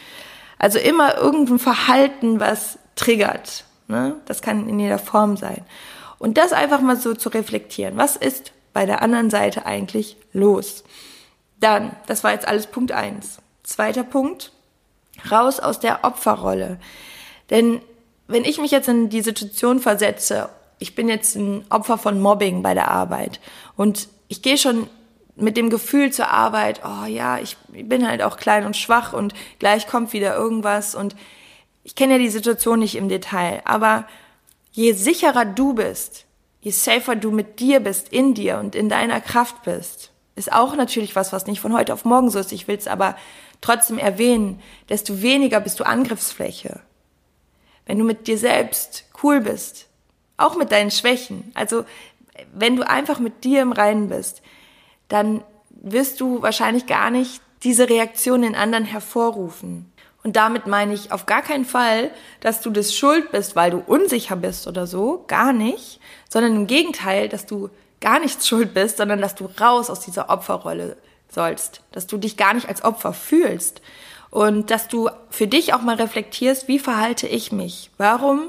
Also 0.59 0.77
immer 0.77 1.17
irgendein 1.17 1.57
Verhalten, 1.57 2.39
was 2.39 2.77
triggert. 2.95 3.65
Ne? 3.87 4.17
Das 4.25 4.41
kann 4.41 4.69
in 4.69 4.79
jeder 4.79 4.99
Form 4.99 5.37
sein. 5.37 5.63
Und 6.19 6.37
das 6.37 6.53
einfach 6.53 6.81
mal 6.81 6.97
so 6.97 7.15
zu 7.15 7.29
reflektieren. 7.29 7.97
Was 7.97 8.15
ist 8.15 8.51
bei 8.73 8.85
der 8.85 9.01
anderen 9.01 9.29
Seite 9.29 9.65
eigentlich 9.65 10.17
los? 10.33 10.83
Dann, 11.59 11.95
das 12.07 12.23
war 12.23 12.31
jetzt 12.31 12.47
alles 12.47 12.67
Punkt 12.67 12.91
eins. 12.91 13.39
Zweiter 13.63 14.03
Punkt, 14.03 14.51
raus 15.29 15.59
aus 15.59 15.79
der 15.79 16.03
Opferrolle. 16.03 16.79
Denn 17.49 17.81
wenn 18.27 18.45
ich 18.45 18.59
mich 18.59 18.71
jetzt 18.71 18.87
in 18.87 19.09
die 19.09 19.21
Situation 19.21 19.79
versetze, 19.79 20.49
ich 20.79 20.95
bin 20.95 21.09
jetzt 21.09 21.35
ein 21.35 21.65
Opfer 21.69 21.97
von 21.97 22.19
Mobbing 22.19 22.63
bei 22.63 22.73
der 22.73 22.89
Arbeit 22.89 23.39
und 23.75 24.07
ich 24.29 24.41
gehe 24.41 24.57
schon 24.57 24.87
mit 25.35 25.57
dem 25.57 25.69
Gefühl 25.69 26.11
zur 26.11 26.29
Arbeit, 26.29 26.81
oh 26.83 27.05
ja, 27.05 27.37
ich 27.37 27.57
bin 27.67 28.07
halt 28.07 28.21
auch 28.21 28.37
klein 28.37 28.65
und 28.65 28.77
schwach 28.77 29.13
und 29.13 29.33
gleich 29.59 29.87
kommt 29.87 30.13
wieder 30.13 30.35
irgendwas 30.35 30.95
und 30.95 31.15
ich 31.83 31.95
kenne 31.95 32.13
ja 32.13 32.19
die 32.19 32.29
Situation 32.29 32.79
nicht 32.79 32.95
im 32.95 33.09
Detail, 33.09 33.61
aber 33.65 34.07
je 34.71 34.93
sicherer 34.93 35.45
du 35.45 35.73
bist, 35.73 36.25
je 36.61 36.71
safer 36.71 37.15
du 37.15 37.31
mit 37.31 37.59
dir 37.59 37.79
bist, 37.79 38.09
in 38.09 38.33
dir 38.33 38.59
und 38.59 38.75
in 38.75 38.89
deiner 38.89 39.21
Kraft 39.21 39.63
bist, 39.63 40.11
ist 40.35 40.51
auch 40.51 40.75
natürlich 40.75 41.15
was, 41.15 41.33
was 41.33 41.45
nicht 41.45 41.59
von 41.59 41.73
heute 41.73 41.93
auf 41.93 42.05
morgen 42.05 42.29
so 42.29 42.39
ist. 42.39 42.51
Ich 42.51 42.67
will 42.67 42.77
es 42.77 42.87
aber 42.87 43.15
trotzdem 43.59 43.97
erwähnen, 43.97 44.61
desto 44.89 45.21
weniger 45.21 45.59
bist 45.59 45.79
du 45.79 45.83
Angriffsfläche 45.83 46.81
wenn 47.85 47.99
du 47.99 48.05
mit 48.05 48.27
dir 48.27 48.37
selbst 48.37 49.05
cool 49.21 49.41
bist, 49.41 49.87
auch 50.37 50.55
mit 50.55 50.71
deinen 50.71 50.91
Schwächen, 50.91 51.51
also 51.53 51.83
wenn 52.53 52.75
du 52.75 52.87
einfach 52.87 53.19
mit 53.19 53.43
dir 53.43 53.61
im 53.61 53.71
Reinen 53.71 54.09
bist, 54.09 54.41
dann 55.09 55.43
wirst 55.69 56.21
du 56.21 56.41
wahrscheinlich 56.41 56.85
gar 56.85 57.09
nicht 57.09 57.41
diese 57.63 57.89
Reaktion 57.89 58.43
in 58.43 58.55
anderen 58.55 58.85
hervorrufen. 58.85 59.90
Und 60.23 60.35
damit 60.35 60.67
meine 60.67 60.93
ich 60.93 61.11
auf 61.11 61.25
gar 61.25 61.41
keinen 61.41 61.65
Fall, 61.65 62.11
dass 62.41 62.61
du 62.61 62.69
das 62.69 62.95
schuld 62.95 63.31
bist, 63.31 63.55
weil 63.55 63.71
du 63.71 63.77
unsicher 63.79 64.35
bist 64.35 64.67
oder 64.67 64.85
so, 64.85 65.25
gar 65.27 65.51
nicht, 65.51 65.99
sondern 66.29 66.55
im 66.55 66.67
Gegenteil, 66.67 67.27
dass 67.27 67.45
du 67.45 67.69
gar 67.99 68.19
nichts 68.19 68.47
schuld 68.47 68.73
bist, 68.73 68.97
sondern 68.97 69.21
dass 69.21 69.35
du 69.35 69.49
raus 69.59 69.89
aus 69.89 69.99
dieser 69.99 70.29
Opferrolle 70.29 70.97
sollst, 71.29 71.81
dass 71.91 72.07
du 72.07 72.17
dich 72.17 72.37
gar 72.37 72.53
nicht 72.53 72.67
als 72.67 72.83
Opfer 72.83 73.13
fühlst, 73.13 73.81
und 74.31 74.71
dass 74.71 74.87
du 74.87 75.09
für 75.29 75.45
dich 75.45 75.73
auch 75.73 75.81
mal 75.81 75.97
reflektierst, 75.97 76.67
wie 76.67 76.79
verhalte 76.79 77.27
ich 77.27 77.51
mich? 77.51 77.91
Warum 77.97 78.47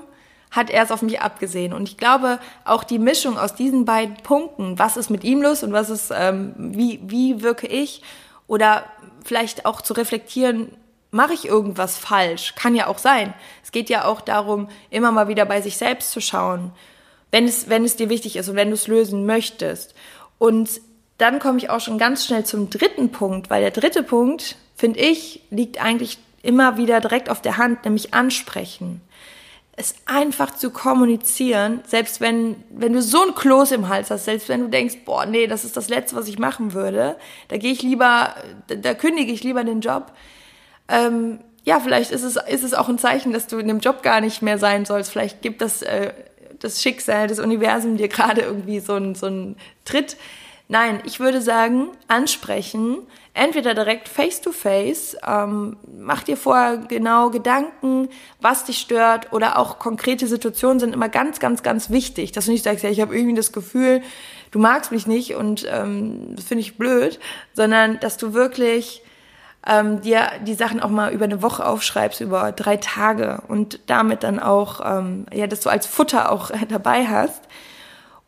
hat 0.52 0.70
er 0.70 0.84
es 0.84 0.92
auf 0.92 1.02
mich 1.02 1.20
abgesehen? 1.20 1.72
Und 1.72 1.88
ich 1.88 1.96
glaube, 1.96 2.38
auch 2.64 2.84
die 2.84 3.00
Mischung 3.00 3.36
aus 3.36 3.56
diesen 3.56 3.84
beiden 3.84 4.16
Punkten, 4.18 4.78
was 4.78 4.96
ist 4.96 5.10
mit 5.10 5.24
ihm 5.24 5.42
los 5.42 5.64
und 5.64 5.72
was 5.72 5.90
ist, 5.90 6.12
ähm, 6.14 6.54
wie, 6.56 7.00
wie 7.02 7.42
wirke 7.42 7.66
ich? 7.66 8.02
Oder 8.46 8.84
vielleicht 9.24 9.66
auch 9.66 9.82
zu 9.82 9.92
reflektieren, 9.92 10.70
mache 11.12 11.35
ich 11.35 11.47
irgendwas 11.47 11.97
falsch? 11.97 12.54
Kann 12.57 12.75
ja 12.75 12.88
auch 12.88 12.99
sein. 12.99 13.33
Es 13.62 13.71
geht 13.71 13.88
ja 13.88 14.07
auch 14.07 14.21
darum, 14.21 14.69
immer 14.90 15.12
mal 15.12 15.28
wieder 15.28 15.45
bei 15.45 15.61
sich 15.61 15.76
selbst 15.76 16.11
zu 16.11 16.21
schauen, 16.21 16.73
wenn 17.31 17.45
es, 17.45 17.69
wenn 17.69 17.85
es 17.85 17.95
dir 17.95 18.09
wichtig 18.09 18.37
ist 18.37 18.49
und 18.49 18.57
wenn 18.57 18.69
du 18.69 18.75
es 18.75 18.88
lösen 18.88 19.25
möchtest. 19.25 19.95
Und 20.38 20.81
dann 21.19 21.38
komme 21.38 21.59
ich 21.59 21.71
auch 21.71 21.81
schon 21.81 21.99
ganz 21.99 22.26
schnell 22.26 22.45
zum 22.45 22.69
dritten 22.69 23.12
Punkt, 23.12 23.49
weil 23.49 23.61
der 23.61 23.71
dritte 23.71 24.02
Punkt, 24.02 24.57
finde 24.75 24.99
ich, 24.99 25.42
liegt 25.50 25.81
eigentlich 25.81 26.19
immer 26.42 26.76
wieder 26.78 27.00
direkt 27.00 27.28
auf 27.28 27.40
der 27.40 27.59
Hand, 27.59 27.85
nämlich 27.85 28.14
ansprechen. 28.14 29.00
Es 29.76 29.95
einfach 30.07 30.54
zu 30.54 30.71
kommunizieren, 30.71 31.81
selbst 31.87 32.21
wenn, 32.21 32.57
wenn 32.71 32.92
du 32.92 33.00
so 33.00 33.23
ein 33.23 33.35
Kloß 33.35 33.71
im 33.73 33.88
Hals 33.88 34.11
hast, 34.11 34.25
selbst 34.25 34.49
wenn 34.49 34.62
du 34.62 34.69
denkst, 34.69 34.99
boah, 35.04 35.25
nee, 35.25 35.47
das 35.47 35.64
ist 35.64 35.76
das 35.76 35.88
Letzte, 35.88 36.16
was 36.16 36.28
ich 36.28 36.38
machen 36.38 36.73
würde, 36.73 37.16
da 37.49 37.57
gehe 37.57 37.73
ich 37.73 37.83
lieber, 37.83 38.35
da, 38.66 38.75
da, 38.75 38.95
kündige 38.95 39.33
ich 39.33 39.45
lieber 39.45 39.64
den 39.64 39.81
Job. 39.81 40.12
Ähm, 40.88 41.40
ja, 41.64 41.78
vielleicht 41.80 42.10
ist 42.10 42.24
es, 42.24 42.36
ist 42.36 42.64
es 42.64 42.74
auch 42.74 42.88
ein 42.88 42.98
Zeichen, 42.98 43.32
dass 43.32 43.46
du 43.46 43.58
in 43.58 43.68
dem 43.68 43.80
Job 43.80 44.02
gar 44.02 44.20
nicht 44.20 44.42
mehr 44.42 44.58
sein 44.58 44.84
sollst. 44.84 45.10
Vielleicht 45.10 45.42
gibt 45.42 45.62
das, 45.62 45.82
äh, 45.82 46.12
das 46.58 46.82
Schicksal, 46.82 47.28
das 47.28 47.38
Universum 47.38 47.96
dir 47.96 48.08
gerade 48.08 48.40
irgendwie 48.40 48.80
so 48.80 48.94
einen 48.94 49.14
so 49.14 49.26
einen 49.26 49.56
Tritt. 49.84 50.16
Nein, 50.68 51.00
ich 51.04 51.20
würde 51.20 51.42
sagen, 51.42 51.88
ansprechen, 52.08 52.98
entweder 53.34 53.74
direkt 53.74 54.08
face 54.08 54.40
to 54.40 54.52
face, 54.52 55.16
ähm, 55.26 55.76
mach 55.86 56.22
dir 56.22 56.36
vorher 56.36 56.78
genau 56.78 57.30
Gedanken, 57.30 58.08
was 58.40 58.64
dich 58.64 58.78
stört 58.78 59.32
oder 59.32 59.58
auch 59.58 59.78
konkrete 59.78 60.26
Situationen 60.26 60.80
sind 60.80 60.94
immer 60.94 61.08
ganz, 61.08 61.40
ganz, 61.40 61.62
ganz 61.62 61.90
wichtig, 61.90 62.32
dass 62.32 62.46
du 62.46 62.52
nicht 62.52 62.64
sagst, 62.64 62.84
ja, 62.84 62.90
ich 62.90 63.00
habe 63.00 63.14
irgendwie 63.14 63.36
das 63.36 63.52
Gefühl, 63.52 64.02
du 64.50 64.58
magst 64.58 64.92
mich 64.92 65.06
nicht 65.06 65.34
und 65.34 65.66
ähm, 65.70 66.34
das 66.36 66.46
finde 66.46 66.62
ich 66.62 66.78
blöd, 66.78 67.20
sondern 67.52 68.00
dass 68.00 68.16
du 68.16 68.32
wirklich 68.32 69.02
ähm, 69.66 70.00
dir 70.00 70.31
die 70.47 70.54
Sachen 70.54 70.81
auch 70.81 70.90
mal 70.90 71.12
über 71.12 71.25
eine 71.25 71.42
Woche 71.42 71.64
aufschreibst, 71.64 72.21
über 72.21 72.52
drei 72.52 72.76
Tage 72.76 73.42
und 73.49 73.81
damit 73.87 74.23
dann 74.23 74.40
auch, 74.40 74.81
ähm, 74.85 75.26
ja, 75.33 75.47
dass 75.47 75.61
du 75.61 75.71
als 75.71 75.87
Futter 75.87 76.33
auch 76.33 76.50
dabei 76.69 77.07
hast. 77.07 77.42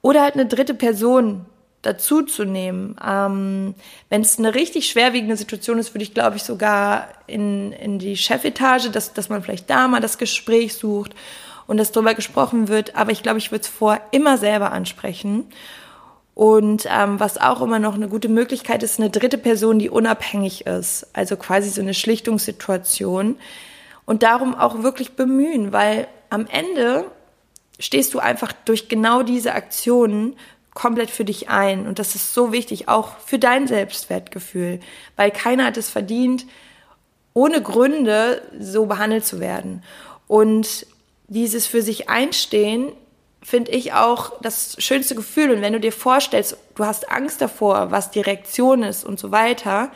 Oder 0.02 0.22
halt 0.22 0.34
eine 0.34 0.46
dritte 0.46 0.74
Person, 0.74 1.46
dazu 1.84 2.22
zu 2.22 2.44
nehmen. 2.44 2.96
Ähm, 3.04 3.74
Wenn 4.08 4.22
es 4.22 4.38
eine 4.38 4.54
richtig 4.54 4.88
schwerwiegende 4.88 5.36
Situation 5.36 5.78
ist, 5.78 5.94
würde 5.94 6.04
ich, 6.04 6.14
glaube 6.14 6.36
ich, 6.36 6.42
sogar 6.42 7.08
in, 7.26 7.72
in 7.72 7.98
die 7.98 8.16
Chefetage, 8.16 8.90
dass, 8.90 9.12
dass 9.12 9.28
man 9.28 9.42
vielleicht 9.42 9.70
da 9.70 9.86
mal 9.88 10.00
das 10.00 10.18
Gespräch 10.18 10.74
sucht 10.74 11.14
und 11.66 11.76
dass 11.76 11.92
darüber 11.92 12.14
gesprochen 12.14 12.68
wird. 12.68 12.96
Aber 12.96 13.12
ich 13.12 13.22
glaube, 13.22 13.38
ich 13.38 13.50
würde 13.50 13.62
es 13.62 13.68
vor 13.68 14.00
immer 14.10 14.38
selber 14.38 14.72
ansprechen. 14.72 15.46
Und 16.34 16.88
ähm, 16.90 17.20
was 17.20 17.38
auch 17.38 17.62
immer 17.62 17.78
noch 17.78 17.94
eine 17.94 18.08
gute 18.08 18.28
Möglichkeit 18.28 18.82
ist, 18.82 18.98
eine 18.98 19.10
dritte 19.10 19.38
Person, 19.38 19.78
die 19.78 19.88
unabhängig 19.88 20.66
ist. 20.66 21.06
Also 21.12 21.36
quasi 21.36 21.70
so 21.70 21.80
eine 21.80 21.94
Schlichtungssituation. 21.94 23.36
Und 24.04 24.22
darum 24.22 24.54
auch 24.54 24.82
wirklich 24.82 25.12
bemühen, 25.12 25.72
weil 25.72 26.08
am 26.30 26.46
Ende 26.46 27.04
stehst 27.78 28.14
du 28.14 28.18
einfach 28.18 28.52
durch 28.52 28.88
genau 28.88 29.22
diese 29.22 29.54
Aktionen 29.54 30.36
komplett 30.74 31.10
für 31.10 31.24
dich 31.24 31.48
ein. 31.48 31.86
Und 31.86 31.98
das 31.98 32.16
ist 32.16 32.34
so 32.34 32.52
wichtig, 32.52 32.88
auch 32.88 33.16
für 33.18 33.38
dein 33.38 33.66
Selbstwertgefühl, 33.66 34.80
weil 35.16 35.30
keiner 35.30 35.66
hat 35.66 35.76
es 35.76 35.88
verdient, 35.88 36.46
ohne 37.32 37.62
Gründe 37.62 38.42
so 38.58 38.86
behandelt 38.86 39.24
zu 39.24 39.40
werden. 39.40 39.82
Und 40.26 40.86
dieses 41.28 41.66
für 41.66 41.82
sich 41.82 42.08
einstehen, 42.08 42.92
finde 43.44 43.72
ich 43.72 43.92
auch 43.92 44.32
das 44.40 44.74
schönste 44.78 45.14
Gefühl. 45.14 45.50
Und 45.50 45.60
wenn 45.60 45.74
du 45.74 45.80
dir 45.80 45.92
vorstellst, 45.92 46.56
du 46.74 46.84
hast 46.84 47.10
Angst 47.10 47.40
davor, 47.40 47.90
was 47.90 48.10
die 48.10 48.22
Reaktion 48.22 48.82
ist 48.82 49.04
und 49.04 49.20
so 49.20 49.30
weiter, 49.30 49.92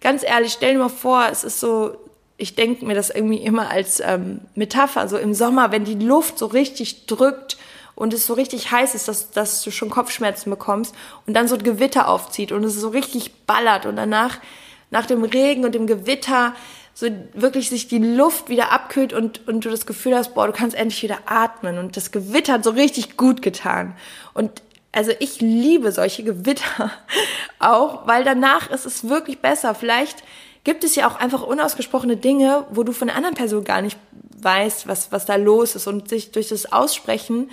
ganz 0.00 0.24
ehrlich, 0.24 0.52
stell 0.52 0.72
dir 0.72 0.80
mal 0.80 0.88
vor, 0.88 1.26
es 1.30 1.44
ist 1.44 1.60
so, 1.60 1.96
ich 2.36 2.56
denke 2.56 2.84
mir 2.84 2.94
das 2.94 3.10
irgendwie 3.10 3.38
immer 3.38 3.70
als 3.70 4.00
ähm, 4.00 4.40
Metapher, 4.56 5.08
so 5.08 5.16
im 5.16 5.34
Sommer, 5.34 5.70
wenn 5.70 5.84
die 5.84 5.94
Luft 5.94 6.36
so 6.36 6.46
richtig 6.46 7.06
drückt 7.06 7.58
und 7.94 8.12
es 8.12 8.26
so 8.26 8.34
richtig 8.34 8.72
heiß 8.72 8.96
ist, 8.96 9.06
dass, 9.06 9.30
dass 9.30 9.62
du 9.62 9.70
schon 9.70 9.90
Kopfschmerzen 9.90 10.50
bekommst 10.50 10.94
und 11.26 11.34
dann 11.34 11.46
so 11.46 11.54
ein 11.54 11.62
Gewitter 11.62 12.08
aufzieht 12.08 12.50
und 12.50 12.64
es 12.64 12.74
so 12.74 12.88
richtig 12.88 13.44
ballert 13.46 13.86
und 13.86 13.96
danach, 13.96 14.38
nach 14.90 15.06
dem 15.06 15.22
Regen 15.22 15.64
und 15.64 15.76
dem 15.76 15.86
Gewitter, 15.86 16.54
so 16.94 17.06
wirklich 17.34 17.70
sich 17.70 17.88
die 17.88 17.98
Luft 17.98 18.48
wieder 18.48 18.72
abkühlt 18.72 19.12
und, 19.12 19.46
und 19.48 19.64
du 19.64 19.70
das 19.70 19.86
Gefühl 19.86 20.16
hast, 20.16 20.34
boah, 20.34 20.46
du 20.46 20.52
kannst 20.52 20.76
endlich 20.76 21.02
wieder 21.02 21.18
atmen 21.26 21.78
und 21.78 21.96
das 21.96 22.10
Gewitter 22.10 22.54
hat 22.54 22.64
so 22.64 22.70
richtig 22.70 23.16
gut 23.16 23.42
getan. 23.42 23.94
Und 24.34 24.62
also 24.92 25.12
ich 25.20 25.40
liebe 25.40 25.92
solche 25.92 26.24
Gewitter 26.24 26.90
auch, 27.58 28.06
weil 28.06 28.24
danach 28.24 28.70
ist 28.70 28.86
es 28.86 29.08
wirklich 29.08 29.38
besser. 29.40 29.74
Vielleicht 29.74 30.22
gibt 30.64 30.84
es 30.84 30.94
ja 30.94 31.08
auch 31.08 31.16
einfach 31.16 31.42
unausgesprochene 31.42 32.16
Dinge, 32.16 32.66
wo 32.70 32.82
du 32.82 32.92
von 32.92 33.08
der 33.08 33.16
anderen 33.16 33.36
Person 33.36 33.64
gar 33.64 33.82
nicht 33.82 33.98
weißt, 34.42 34.88
was, 34.88 35.12
was 35.12 35.26
da 35.26 35.36
los 35.36 35.74
ist 35.76 35.86
und 35.86 36.08
sich 36.08 36.32
durch 36.32 36.48
das 36.48 36.72
Aussprechen 36.72 37.50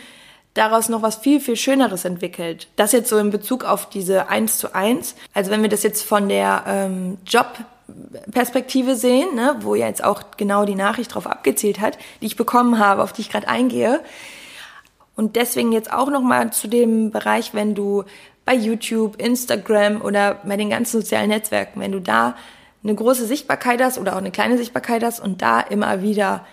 daraus 0.53 0.89
noch 0.89 1.03
was 1.03 1.17
viel, 1.17 1.39
viel 1.39 1.55
Schöneres 1.55 2.05
entwickelt. 2.05 2.67
Das 2.75 2.91
jetzt 2.91 3.09
so 3.09 3.17
in 3.17 3.29
Bezug 3.29 3.63
auf 3.63 3.89
diese 3.89 4.29
Eins 4.29 4.57
zu 4.57 4.73
Eins. 4.73 5.15
Also 5.33 5.51
wenn 5.51 5.61
wir 5.61 5.69
das 5.69 5.83
jetzt 5.83 6.03
von 6.03 6.27
der 6.27 6.63
ähm, 6.67 7.17
Jobperspektive 7.87 8.95
sehen, 8.95 9.35
ne, 9.35 9.55
wo 9.61 9.75
ja 9.75 9.87
jetzt 9.87 10.03
auch 10.03 10.21
genau 10.37 10.65
die 10.65 10.75
Nachricht 10.75 11.11
darauf 11.11 11.27
abgezielt 11.27 11.79
hat, 11.79 11.97
die 12.21 12.27
ich 12.27 12.35
bekommen 12.35 12.79
habe, 12.79 13.03
auf 13.03 13.13
die 13.13 13.21
ich 13.21 13.29
gerade 13.29 13.47
eingehe. 13.47 14.01
Und 15.15 15.35
deswegen 15.35 15.71
jetzt 15.71 15.91
auch 15.91 16.09
nochmal 16.09 16.51
zu 16.53 16.67
dem 16.67 17.11
Bereich, 17.11 17.53
wenn 17.53 17.73
du 17.73 18.03
bei 18.45 18.53
YouTube, 18.53 19.19
Instagram 19.21 20.01
oder 20.01 20.35
bei 20.45 20.57
den 20.57 20.69
ganzen 20.69 21.01
sozialen 21.01 21.29
Netzwerken, 21.29 21.79
wenn 21.79 21.91
du 21.91 21.99
da 21.99 22.35
eine 22.83 22.93
große 22.93 23.25
Sichtbarkeit 23.25 23.81
hast 23.81 23.97
oder 23.97 24.13
auch 24.13 24.19
eine 24.19 24.31
kleine 24.31 24.57
Sichtbarkeit 24.57 25.03
hast 25.03 25.19
und 25.19 25.41
da 25.41 25.59
immer 25.59 26.01
wieder 26.01 26.45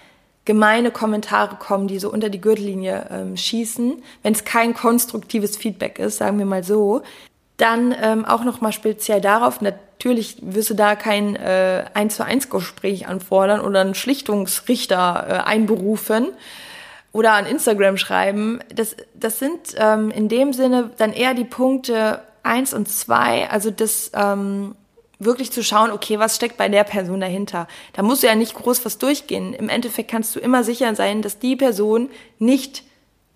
gemeine 0.45 0.91
Kommentare 0.91 1.57
kommen, 1.57 1.89
die 1.89 1.99
so 1.99 2.11
unter 2.11 2.31
die 2.31 2.41
Gürtellinie 2.41 3.09
ähm, 3.11 3.37
schießen, 3.37 4.03
wenn 4.23 4.33
es 4.33 4.45
kein 4.45 4.75
konstruktives 4.75 5.57
Feedback 5.57 5.99
ist, 5.99 6.19
sagen 6.19 6.39
wir 6.39 6.47
mal 6.47 6.65
so, 6.65 7.03
dann 7.57 7.95
ähm, 8.01 8.25
auch 8.25 8.45
noch 8.45 8.61
mal 8.61 8.73
speziell 8.73 9.21
darauf, 9.21 9.61
natürlich 9.61 10.39
wirst 10.43 10.71
du 10.71 10.75
da 10.75 10.97
kein 10.97 11.37
äh, 11.37 11.85
1 11.95 12.17
zu 12.17 12.25
1 12.25 12.51
Gespräch 12.51 13.07
anfordern 13.07 13.61
oder 13.61 13.81
einen 13.81 13.95
Schlichtungsrichter 13.95 15.27
äh, 15.29 15.33
einberufen 15.49 16.29
oder 17.13 17.33
an 17.35 17.47
Instagram 17.47 17.97
schreiben. 17.97 18.59
Das, 18.75 18.97
das 19.15 19.39
sind 19.39 19.75
ähm, 19.77 20.11
in 20.11 20.29
dem 20.29 20.53
Sinne 20.53 20.91
dann 20.99 21.13
eher 21.13 21.35
die 21.35 21.45
Punkte 21.45 22.23
eins 22.43 22.75
und 22.75 22.89
zwei, 22.89 23.49
also 23.49 23.71
das 23.71 24.11
ähm, 24.15 24.75
wirklich 25.19 25.53
zu 25.53 25.63
schauen, 25.63 25.93
okay, 25.93 26.19
was 26.19 26.37
steckt 26.37 26.57
bei 26.57 26.69
der 26.69 26.85
Person 26.85 27.21
dahinter? 27.21 27.69
Da 27.93 28.03
musst 28.03 28.23
du 28.23 28.27
ja 28.27 28.35
nicht 28.35 28.55
groß 28.55 28.85
was 28.85 28.99
durchgehen. 28.99 29.55
Im 29.55 29.69
Endeffekt 29.69 30.11
kannst 30.11 30.35
du 30.35 30.41
immer 30.41 30.65
sicher 30.65 30.95
sein, 30.95 31.23
dass 31.23 31.39
die 31.39 31.57
Person 31.57 32.11
nicht 32.39 32.83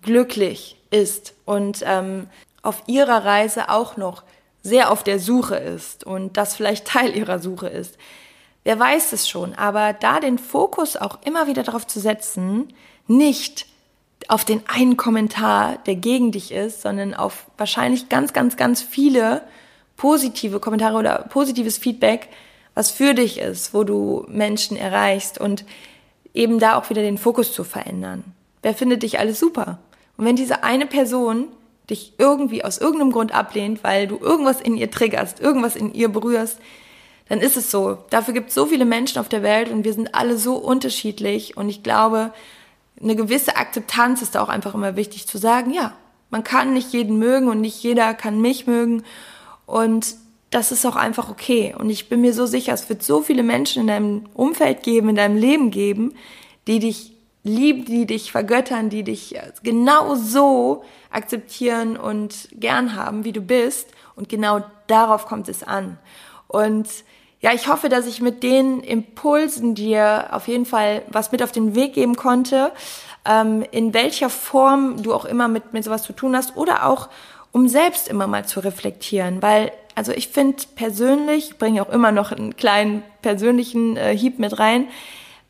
glücklich 0.01 0.77
ist 0.91 1.33
und 1.45 1.83
ähm, 1.85 2.27
auf 2.61 2.83
ihrer 2.87 3.25
Reise 3.25 3.69
auch 3.69 3.97
noch 3.97 4.23
sehr 4.61 4.91
auf 4.91 5.03
der 5.03 5.19
Suche 5.19 5.55
ist 5.55 6.03
und 6.03 6.37
das 6.37 6.55
vielleicht 6.55 6.85
Teil 6.87 7.15
ihrer 7.15 7.39
Suche 7.39 7.67
ist. 7.67 7.97
Wer 8.63 8.77
weiß 8.77 9.13
es 9.13 9.29
schon, 9.29 9.55
aber 9.55 9.93
da 9.93 10.19
den 10.19 10.37
Fokus 10.37 10.97
auch 10.97 11.19
immer 11.25 11.47
wieder 11.47 11.63
darauf 11.63 11.87
zu 11.87 11.99
setzen, 11.99 12.73
nicht 13.07 13.65
auf 14.27 14.45
den 14.45 14.61
einen 14.67 14.97
Kommentar, 14.97 15.77
der 15.85 15.95
gegen 15.95 16.31
dich 16.31 16.51
ist, 16.51 16.81
sondern 16.81 17.13
auf 17.13 17.45
wahrscheinlich 17.57 18.09
ganz, 18.09 18.33
ganz, 18.33 18.57
ganz 18.57 18.81
viele 18.81 19.41
positive 19.95 20.59
Kommentare 20.59 20.97
oder 20.97 21.25
positives 21.29 21.77
Feedback, 21.77 22.29
was 22.75 22.91
für 22.91 23.13
dich 23.13 23.39
ist, 23.39 23.73
wo 23.73 23.83
du 23.83 24.25
Menschen 24.27 24.77
erreichst 24.77 25.39
und 25.39 25.65
eben 26.33 26.59
da 26.59 26.77
auch 26.77 26.89
wieder 26.89 27.01
den 27.01 27.17
Fokus 27.17 27.53
zu 27.53 27.63
verändern. 27.63 28.23
Wer 28.61 28.73
findet 28.73 29.03
dich 29.03 29.19
alles 29.19 29.39
super? 29.39 29.79
Und 30.17 30.25
wenn 30.25 30.35
diese 30.35 30.63
eine 30.63 30.85
Person 30.85 31.47
dich 31.89 32.13
irgendwie 32.17 32.63
aus 32.63 32.77
irgendeinem 32.77 33.11
Grund 33.11 33.33
ablehnt, 33.33 33.83
weil 33.83 34.07
du 34.07 34.17
irgendwas 34.17 34.61
in 34.61 34.77
ihr 34.77 34.91
triggerst, 34.91 35.39
irgendwas 35.39 35.75
in 35.75 35.93
ihr 35.93 36.09
berührst, 36.09 36.59
dann 37.27 37.41
ist 37.41 37.57
es 37.57 37.71
so. 37.71 37.97
Dafür 38.09 38.33
gibt 38.33 38.49
es 38.49 38.55
so 38.55 38.65
viele 38.65 38.85
Menschen 38.85 39.19
auf 39.19 39.29
der 39.29 39.43
Welt 39.43 39.69
und 39.69 39.83
wir 39.83 39.93
sind 39.93 40.15
alle 40.15 40.37
so 40.37 40.55
unterschiedlich 40.55 41.57
und 41.57 41.69
ich 41.69 41.83
glaube, 41.83 42.33
eine 43.01 43.15
gewisse 43.15 43.55
Akzeptanz 43.55 44.21
ist 44.21 44.35
da 44.35 44.41
auch 44.41 44.49
einfach 44.49 44.73
immer 44.73 44.95
wichtig 44.95 45.27
zu 45.27 45.37
sagen, 45.37 45.71
ja, 45.71 45.93
man 46.29 46.43
kann 46.43 46.73
nicht 46.73 46.91
jeden 46.91 47.17
mögen 47.17 47.47
und 47.47 47.61
nicht 47.61 47.81
jeder 47.81 48.13
kann 48.13 48.41
mich 48.41 48.67
mögen 48.67 49.03
und 49.65 50.15
das 50.51 50.71
ist 50.71 50.85
auch 50.85 50.95
einfach 50.95 51.29
okay. 51.29 51.75
Und 51.77 51.89
ich 51.89 52.09
bin 52.09 52.21
mir 52.21 52.33
so 52.33 52.45
sicher, 52.45 52.73
es 52.73 52.89
wird 52.89 53.03
so 53.03 53.21
viele 53.21 53.43
Menschen 53.43 53.81
in 53.81 53.87
deinem 53.87 54.25
Umfeld 54.33 54.83
geben, 54.83 55.09
in 55.09 55.15
deinem 55.15 55.37
Leben 55.37 55.69
geben, 55.69 56.15
die 56.67 56.79
dich 56.79 57.13
lieben, 57.43 57.85
die 57.85 58.05
dich 58.05 58.31
vergöttern, 58.31 58.89
die 58.89 59.03
dich 59.03 59.35
genau 59.63 60.15
so 60.15 60.83
akzeptieren 61.09 61.97
und 61.97 62.49
gern 62.51 62.95
haben, 62.95 63.23
wie 63.23 63.31
du 63.31 63.41
bist. 63.41 63.89
Und 64.15 64.29
genau 64.29 64.61
darauf 64.87 65.25
kommt 65.25 65.47
es 65.47 65.63
an. 65.63 65.97
Und 66.47 66.87
ja, 67.41 67.53
ich 67.53 67.69
hoffe, 67.69 67.87
dass 67.87 68.05
ich 68.05 68.21
mit 68.21 68.43
den 68.43 68.81
Impulsen 68.81 69.73
dir 69.73 70.27
auf 70.31 70.47
jeden 70.47 70.65
Fall 70.65 71.03
was 71.07 71.31
mit 71.31 71.41
auf 71.41 71.53
den 71.53 71.73
Weg 71.73 71.93
geben 71.93 72.15
konnte, 72.15 72.71
ähm, 73.25 73.63
in 73.71 73.93
welcher 73.93 74.29
Form 74.29 75.01
du 75.01 75.13
auch 75.13 75.25
immer 75.25 75.47
mit, 75.47 75.71
mit 75.71 75.85
sowas 75.85 76.03
zu 76.03 76.11
tun 76.11 76.35
hast 76.35 76.57
oder 76.57 76.85
auch 76.85 77.07
um 77.51 77.67
selbst 77.67 78.07
immer 78.07 78.27
mal 78.27 78.45
zu 78.45 78.59
reflektieren, 78.59 79.41
weil 79.41 79.71
also 79.95 80.11
ich 80.11 80.29
finde 80.29 80.63
persönlich, 80.75 81.49
ich 81.51 81.57
bringe 81.57 81.81
auch 81.81 81.89
immer 81.89 82.11
noch 82.11 82.31
einen 82.31 82.55
kleinen 82.55 83.03
persönlichen 83.21 83.97
äh, 83.97 84.15
Hieb 84.15 84.39
mit 84.39 84.59
rein, 84.59 84.87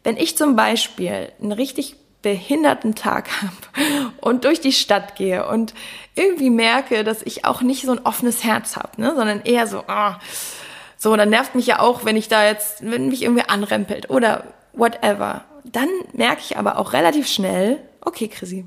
wenn 0.03 0.17
ich 0.17 0.37
zum 0.37 0.55
Beispiel 0.55 1.31
einen 1.41 1.51
richtig 1.51 1.95
behinderten 2.21 2.95
Tag 2.95 3.29
habe 3.41 4.11
und 4.21 4.45
durch 4.45 4.59
die 4.59 4.73
Stadt 4.73 5.15
gehe 5.15 5.47
und 5.47 5.73
irgendwie 6.15 6.49
merke, 6.49 7.03
dass 7.03 7.21
ich 7.21 7.45
auch 7.45 7.61
nicht 7.61 7.85
so 7.85 7.91
ein 7.91 8.05
offenes 8.05 8.43
Herz 8.43 8.75
habe, 8.75 9.01
ne, 9.01 9.13
sondern 9.15 9.41
eher 9.41 9.67
so, 9.67 9.83
ah, 9.87 10.19
so, 10.97 11.15
dann 11.15 11.29
nervt 11.29 11.55
mich 11.55 11.65
ja 11.65 11.79
auch, 11.79 12.03
wenn 12.03 12.17
ich 12.17 12.27
da 12.27 12.45
jetzt, 12.45 12.83
wenn 12.83 13.07
mich 13.07 13.23
irgendwie 13.23 13.47
anrempelt 13.47 14.09
oder 14.09 14.43
whatever. 14.73 15.45
Dann 15.63 15.87
merke 16.11 16.41
ich 16.41 16.57
aber 16.57 16.77
auch 16.77 16.91
relativ 16.91 17.27
schnell, 17.27 17.79
okay, 18.01 18.27
Chrissy, 18.27 18.65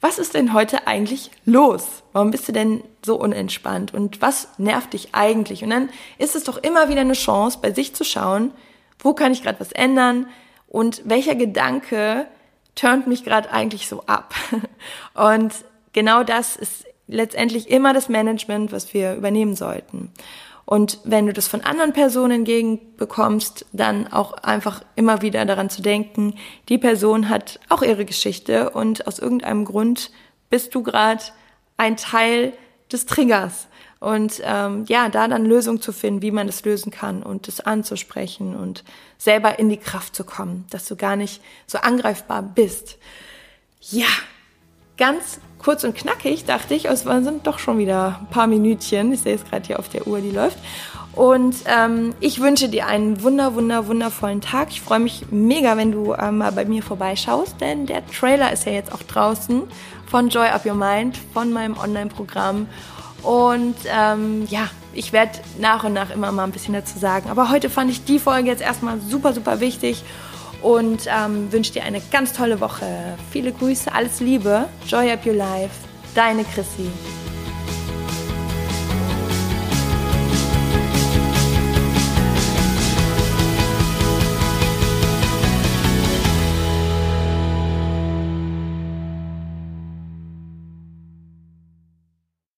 was 0.00 0.18
ist 0.18 0.34
denn 0.34 0.54
heute 0.54 0.88
eigentlich 0.88 1.30
los? 1.44 2.02
Warum 2.12 2.32
bist 2.32 2.48
du 2.48 2.52
denn 2.52 2.82
so 3.04 3.16
unentspannt? 3.16 3.94
Und 3.94 4.20
was 4.20 4.48
nervt 4.58 4.92
dich 4.92 5.10
eigentlich? 5.12 5.62
Und 5.62 5.70
dann 5.70 5.90
ist 6.18 6.34
es 6.34 6.44
doch 6.44 6.56
immer 6.56 6.88
wieder 6.88 7.02
eine 7.02 7.12
Chance, 7.12 7.58
bei 7.62 7.72
sich 7.72 7.94
zu 7.94 8.02
schauen, 8.02 8.50
wo 8.98 9.14
kann 9.14 9.32
ich 9.32 9.42
gerade 9.44 9.60
was 9.60 9.70
ändern 9.70 10.26
und 10.68 11.02
welcher 11.04 11.34
Gedanke 11.34 12.26
turnt 12.74 13.06
mich 13.06 13.24
gerade 13.24 13.50
eigentlich 13.50 13.88
so 13.88 14.04
ab? 14.06 14.34
Und 15.14 15.52
genau 15.92 16.22
das 16.22 16.56
ist 16.56 16.84
letztendlich 17.06 17.68
immer 17.70 17.92
das 17.92 18.08
Management, 18.08 18.70
was 18.70 18.92
wir 18.94 19.14
übernehmen 19.14 19.56
sollten. 19.56 20.12
Und 20.66 20.98
wenn 21.04 21.26
du 21.26 21.32
das 21.32 21.48
von 21.48 21.62
anderen 21.62 21.94
Personen 21.94 22.40
entgegenbekommst, 22.40 23.64
dann 23.72 24.12
auch 24.12 24.34
einfach 24.34 24.82
immer 24.96 25.22
wieder 25.22 25.46
daran 25.46 25.70
zu 25.70 25.80
denken, 25.80 26.34
die 26.68 26.76
Person 26.76 27.30
hat 27.30 27.58
auch 27.70 27.80
ihre 27.80 28.04
Geschichte 28.04 28.68
und 28.68 29.06
aus 29.06 29.18
irgendeinem 29.18 29.64
Grund 29.64 30.10
bist 30.50 30.74
du 30.74 30.82
gerade 30.82 31.24
ein 31.78 31.96
Teil 31.96 32.52
des 32.92 33.06
Triggers. 33.06 33.68
Und 34.00 34.40
ähm, 34.44 34.84
ja, 34.86 35.08
da 35.08 35.26
dann 35.26 35.44
Lösungen 35.44 35.80
zu 35.80 35.92
finden, 35.92 36.22
wie 36.22 36.30
man 36.30 36.46
das 36.46 36.64
lösen 36.64 36.92
kann 36.92 37.22
und 37.22 37.48
das 37.48 37.60
anzusprechen 37.60 38.54
und 38.54 38.84
selber 39.16 39.58
in 39.58 39.68
die 39.68 39.76
Kraft 39.76 40.14
zu 40.14 40.22
kommen, 40.22 40.66
dass 40.70 40.86
du 40.86 40.94
gar 40.94 41.16
nicht 41.16 41.42
so 41.66 41.78
angreifbar 41.78 42.42
bist. 42.42 42.96
Ja, 43.80 44.06
ganz 44.96 45.40
kurz 45.58 45.82
und 45.82 45.96
knackig, 45.96 46.44
dachte 46.44 46.74
ich. 46.74 46.84
Es 46.84 47.00
sind 47.02 47.46
doch 47.46 47.58
schon 47.58 47.78
wieder 47.78 48.20
ein 48.20 48.30
paar 48.30 48.46
Minütchen. 48.46 49.12
Ich 49.12 49.20
sehe 49.20 49.34
es 49.34 49.44
gerade 49.44 49.66
hier 49.66 49.78
auf 49.80 49.88
der 49.88 50.06
Uhr, 50.06 50.20
die 50.20 50.30
läuft. 50.30 50.58
Und 51.14 51.56
ähm, 51.66 52.14
ich 52.20 52.40
wünsche 52.40 52.68
dir 52.68 52.86
einen 52.86 53.22
wunder, 53.24 53.56
wunder, 53.56 53.88
wundervollen 53.88 54.40
Tag. 54.40 54.68
Ich 54.70 54.80
freue 54.80 55.00
mich 55.00 55.26
mega, 55.32 55.76
wenn 55.76 55.90
du 55.90 56.14
ähm, 56.14 56.38
mal 56.38 56.52
bei 56.52 56.64
mir 56.64 56.82
vorbeischaust, 56.82 57.60
denn 57.60 57.86
der 57.86 58.06
Trailer 58.06 58.52
ist 58.52 58.66
ja 58.66 58.72
jetzt 58.72 58.92
auch 58.92 59.02
draußen 59.02 59.62
von 60.06 60.28
Joy 60.28 60.46
Up 60.46 60.64
Your 60.64 60.74
Mind, 60.74 61.18
von 61.34 61.52
meinem 61.52 61.76
Online-Programm. 61.76 62.68
Und 63.22 63.76
ähm, 63.86 64.46
ja, 64.48 64.68
ich 64.92 65.12
werde 65.12 65.38
nach 65.58 65.84
und 65.84 65.92
nach 65.92 66.10
immer 66.10 66.32
mal 66.32 66.44
ein 66.44 66.52
bisschen 66.52 66.74
dazu 66.74 66.98
sagen. 66.98 67.30
Aber 67.30 67.50
heute 67.50 67.70
fand 67.70 67.90
ich 67.90 68.04
die 68.04 68.18
Folge 68.18 68.48
jetzt 68.48 68.62
erstmal 68.62 69.00
super, 69.00 69.32
super 69.32 69.60
wichtig 69.60 70.02
und 70.62 71.06
ähm, 71.06 71.52
wünsche 71.52 71.72
dir 71.72 71.84
eine 71.84 72.00
ganz 72.10 72.32
tolle 72.32 72.60
Woche. 72.60 73.16
Viele 73.30 73.52
Grüße, 73.52 73.92
alles 73.92 74.20
Liebe. 74.20 74.68
Joy 74.86 75.12
up 75.12 75.26
your 75.26 75.34
life. 75.34 75.74
Deine 76.14 76.44
Chrissy. 76.44 76.90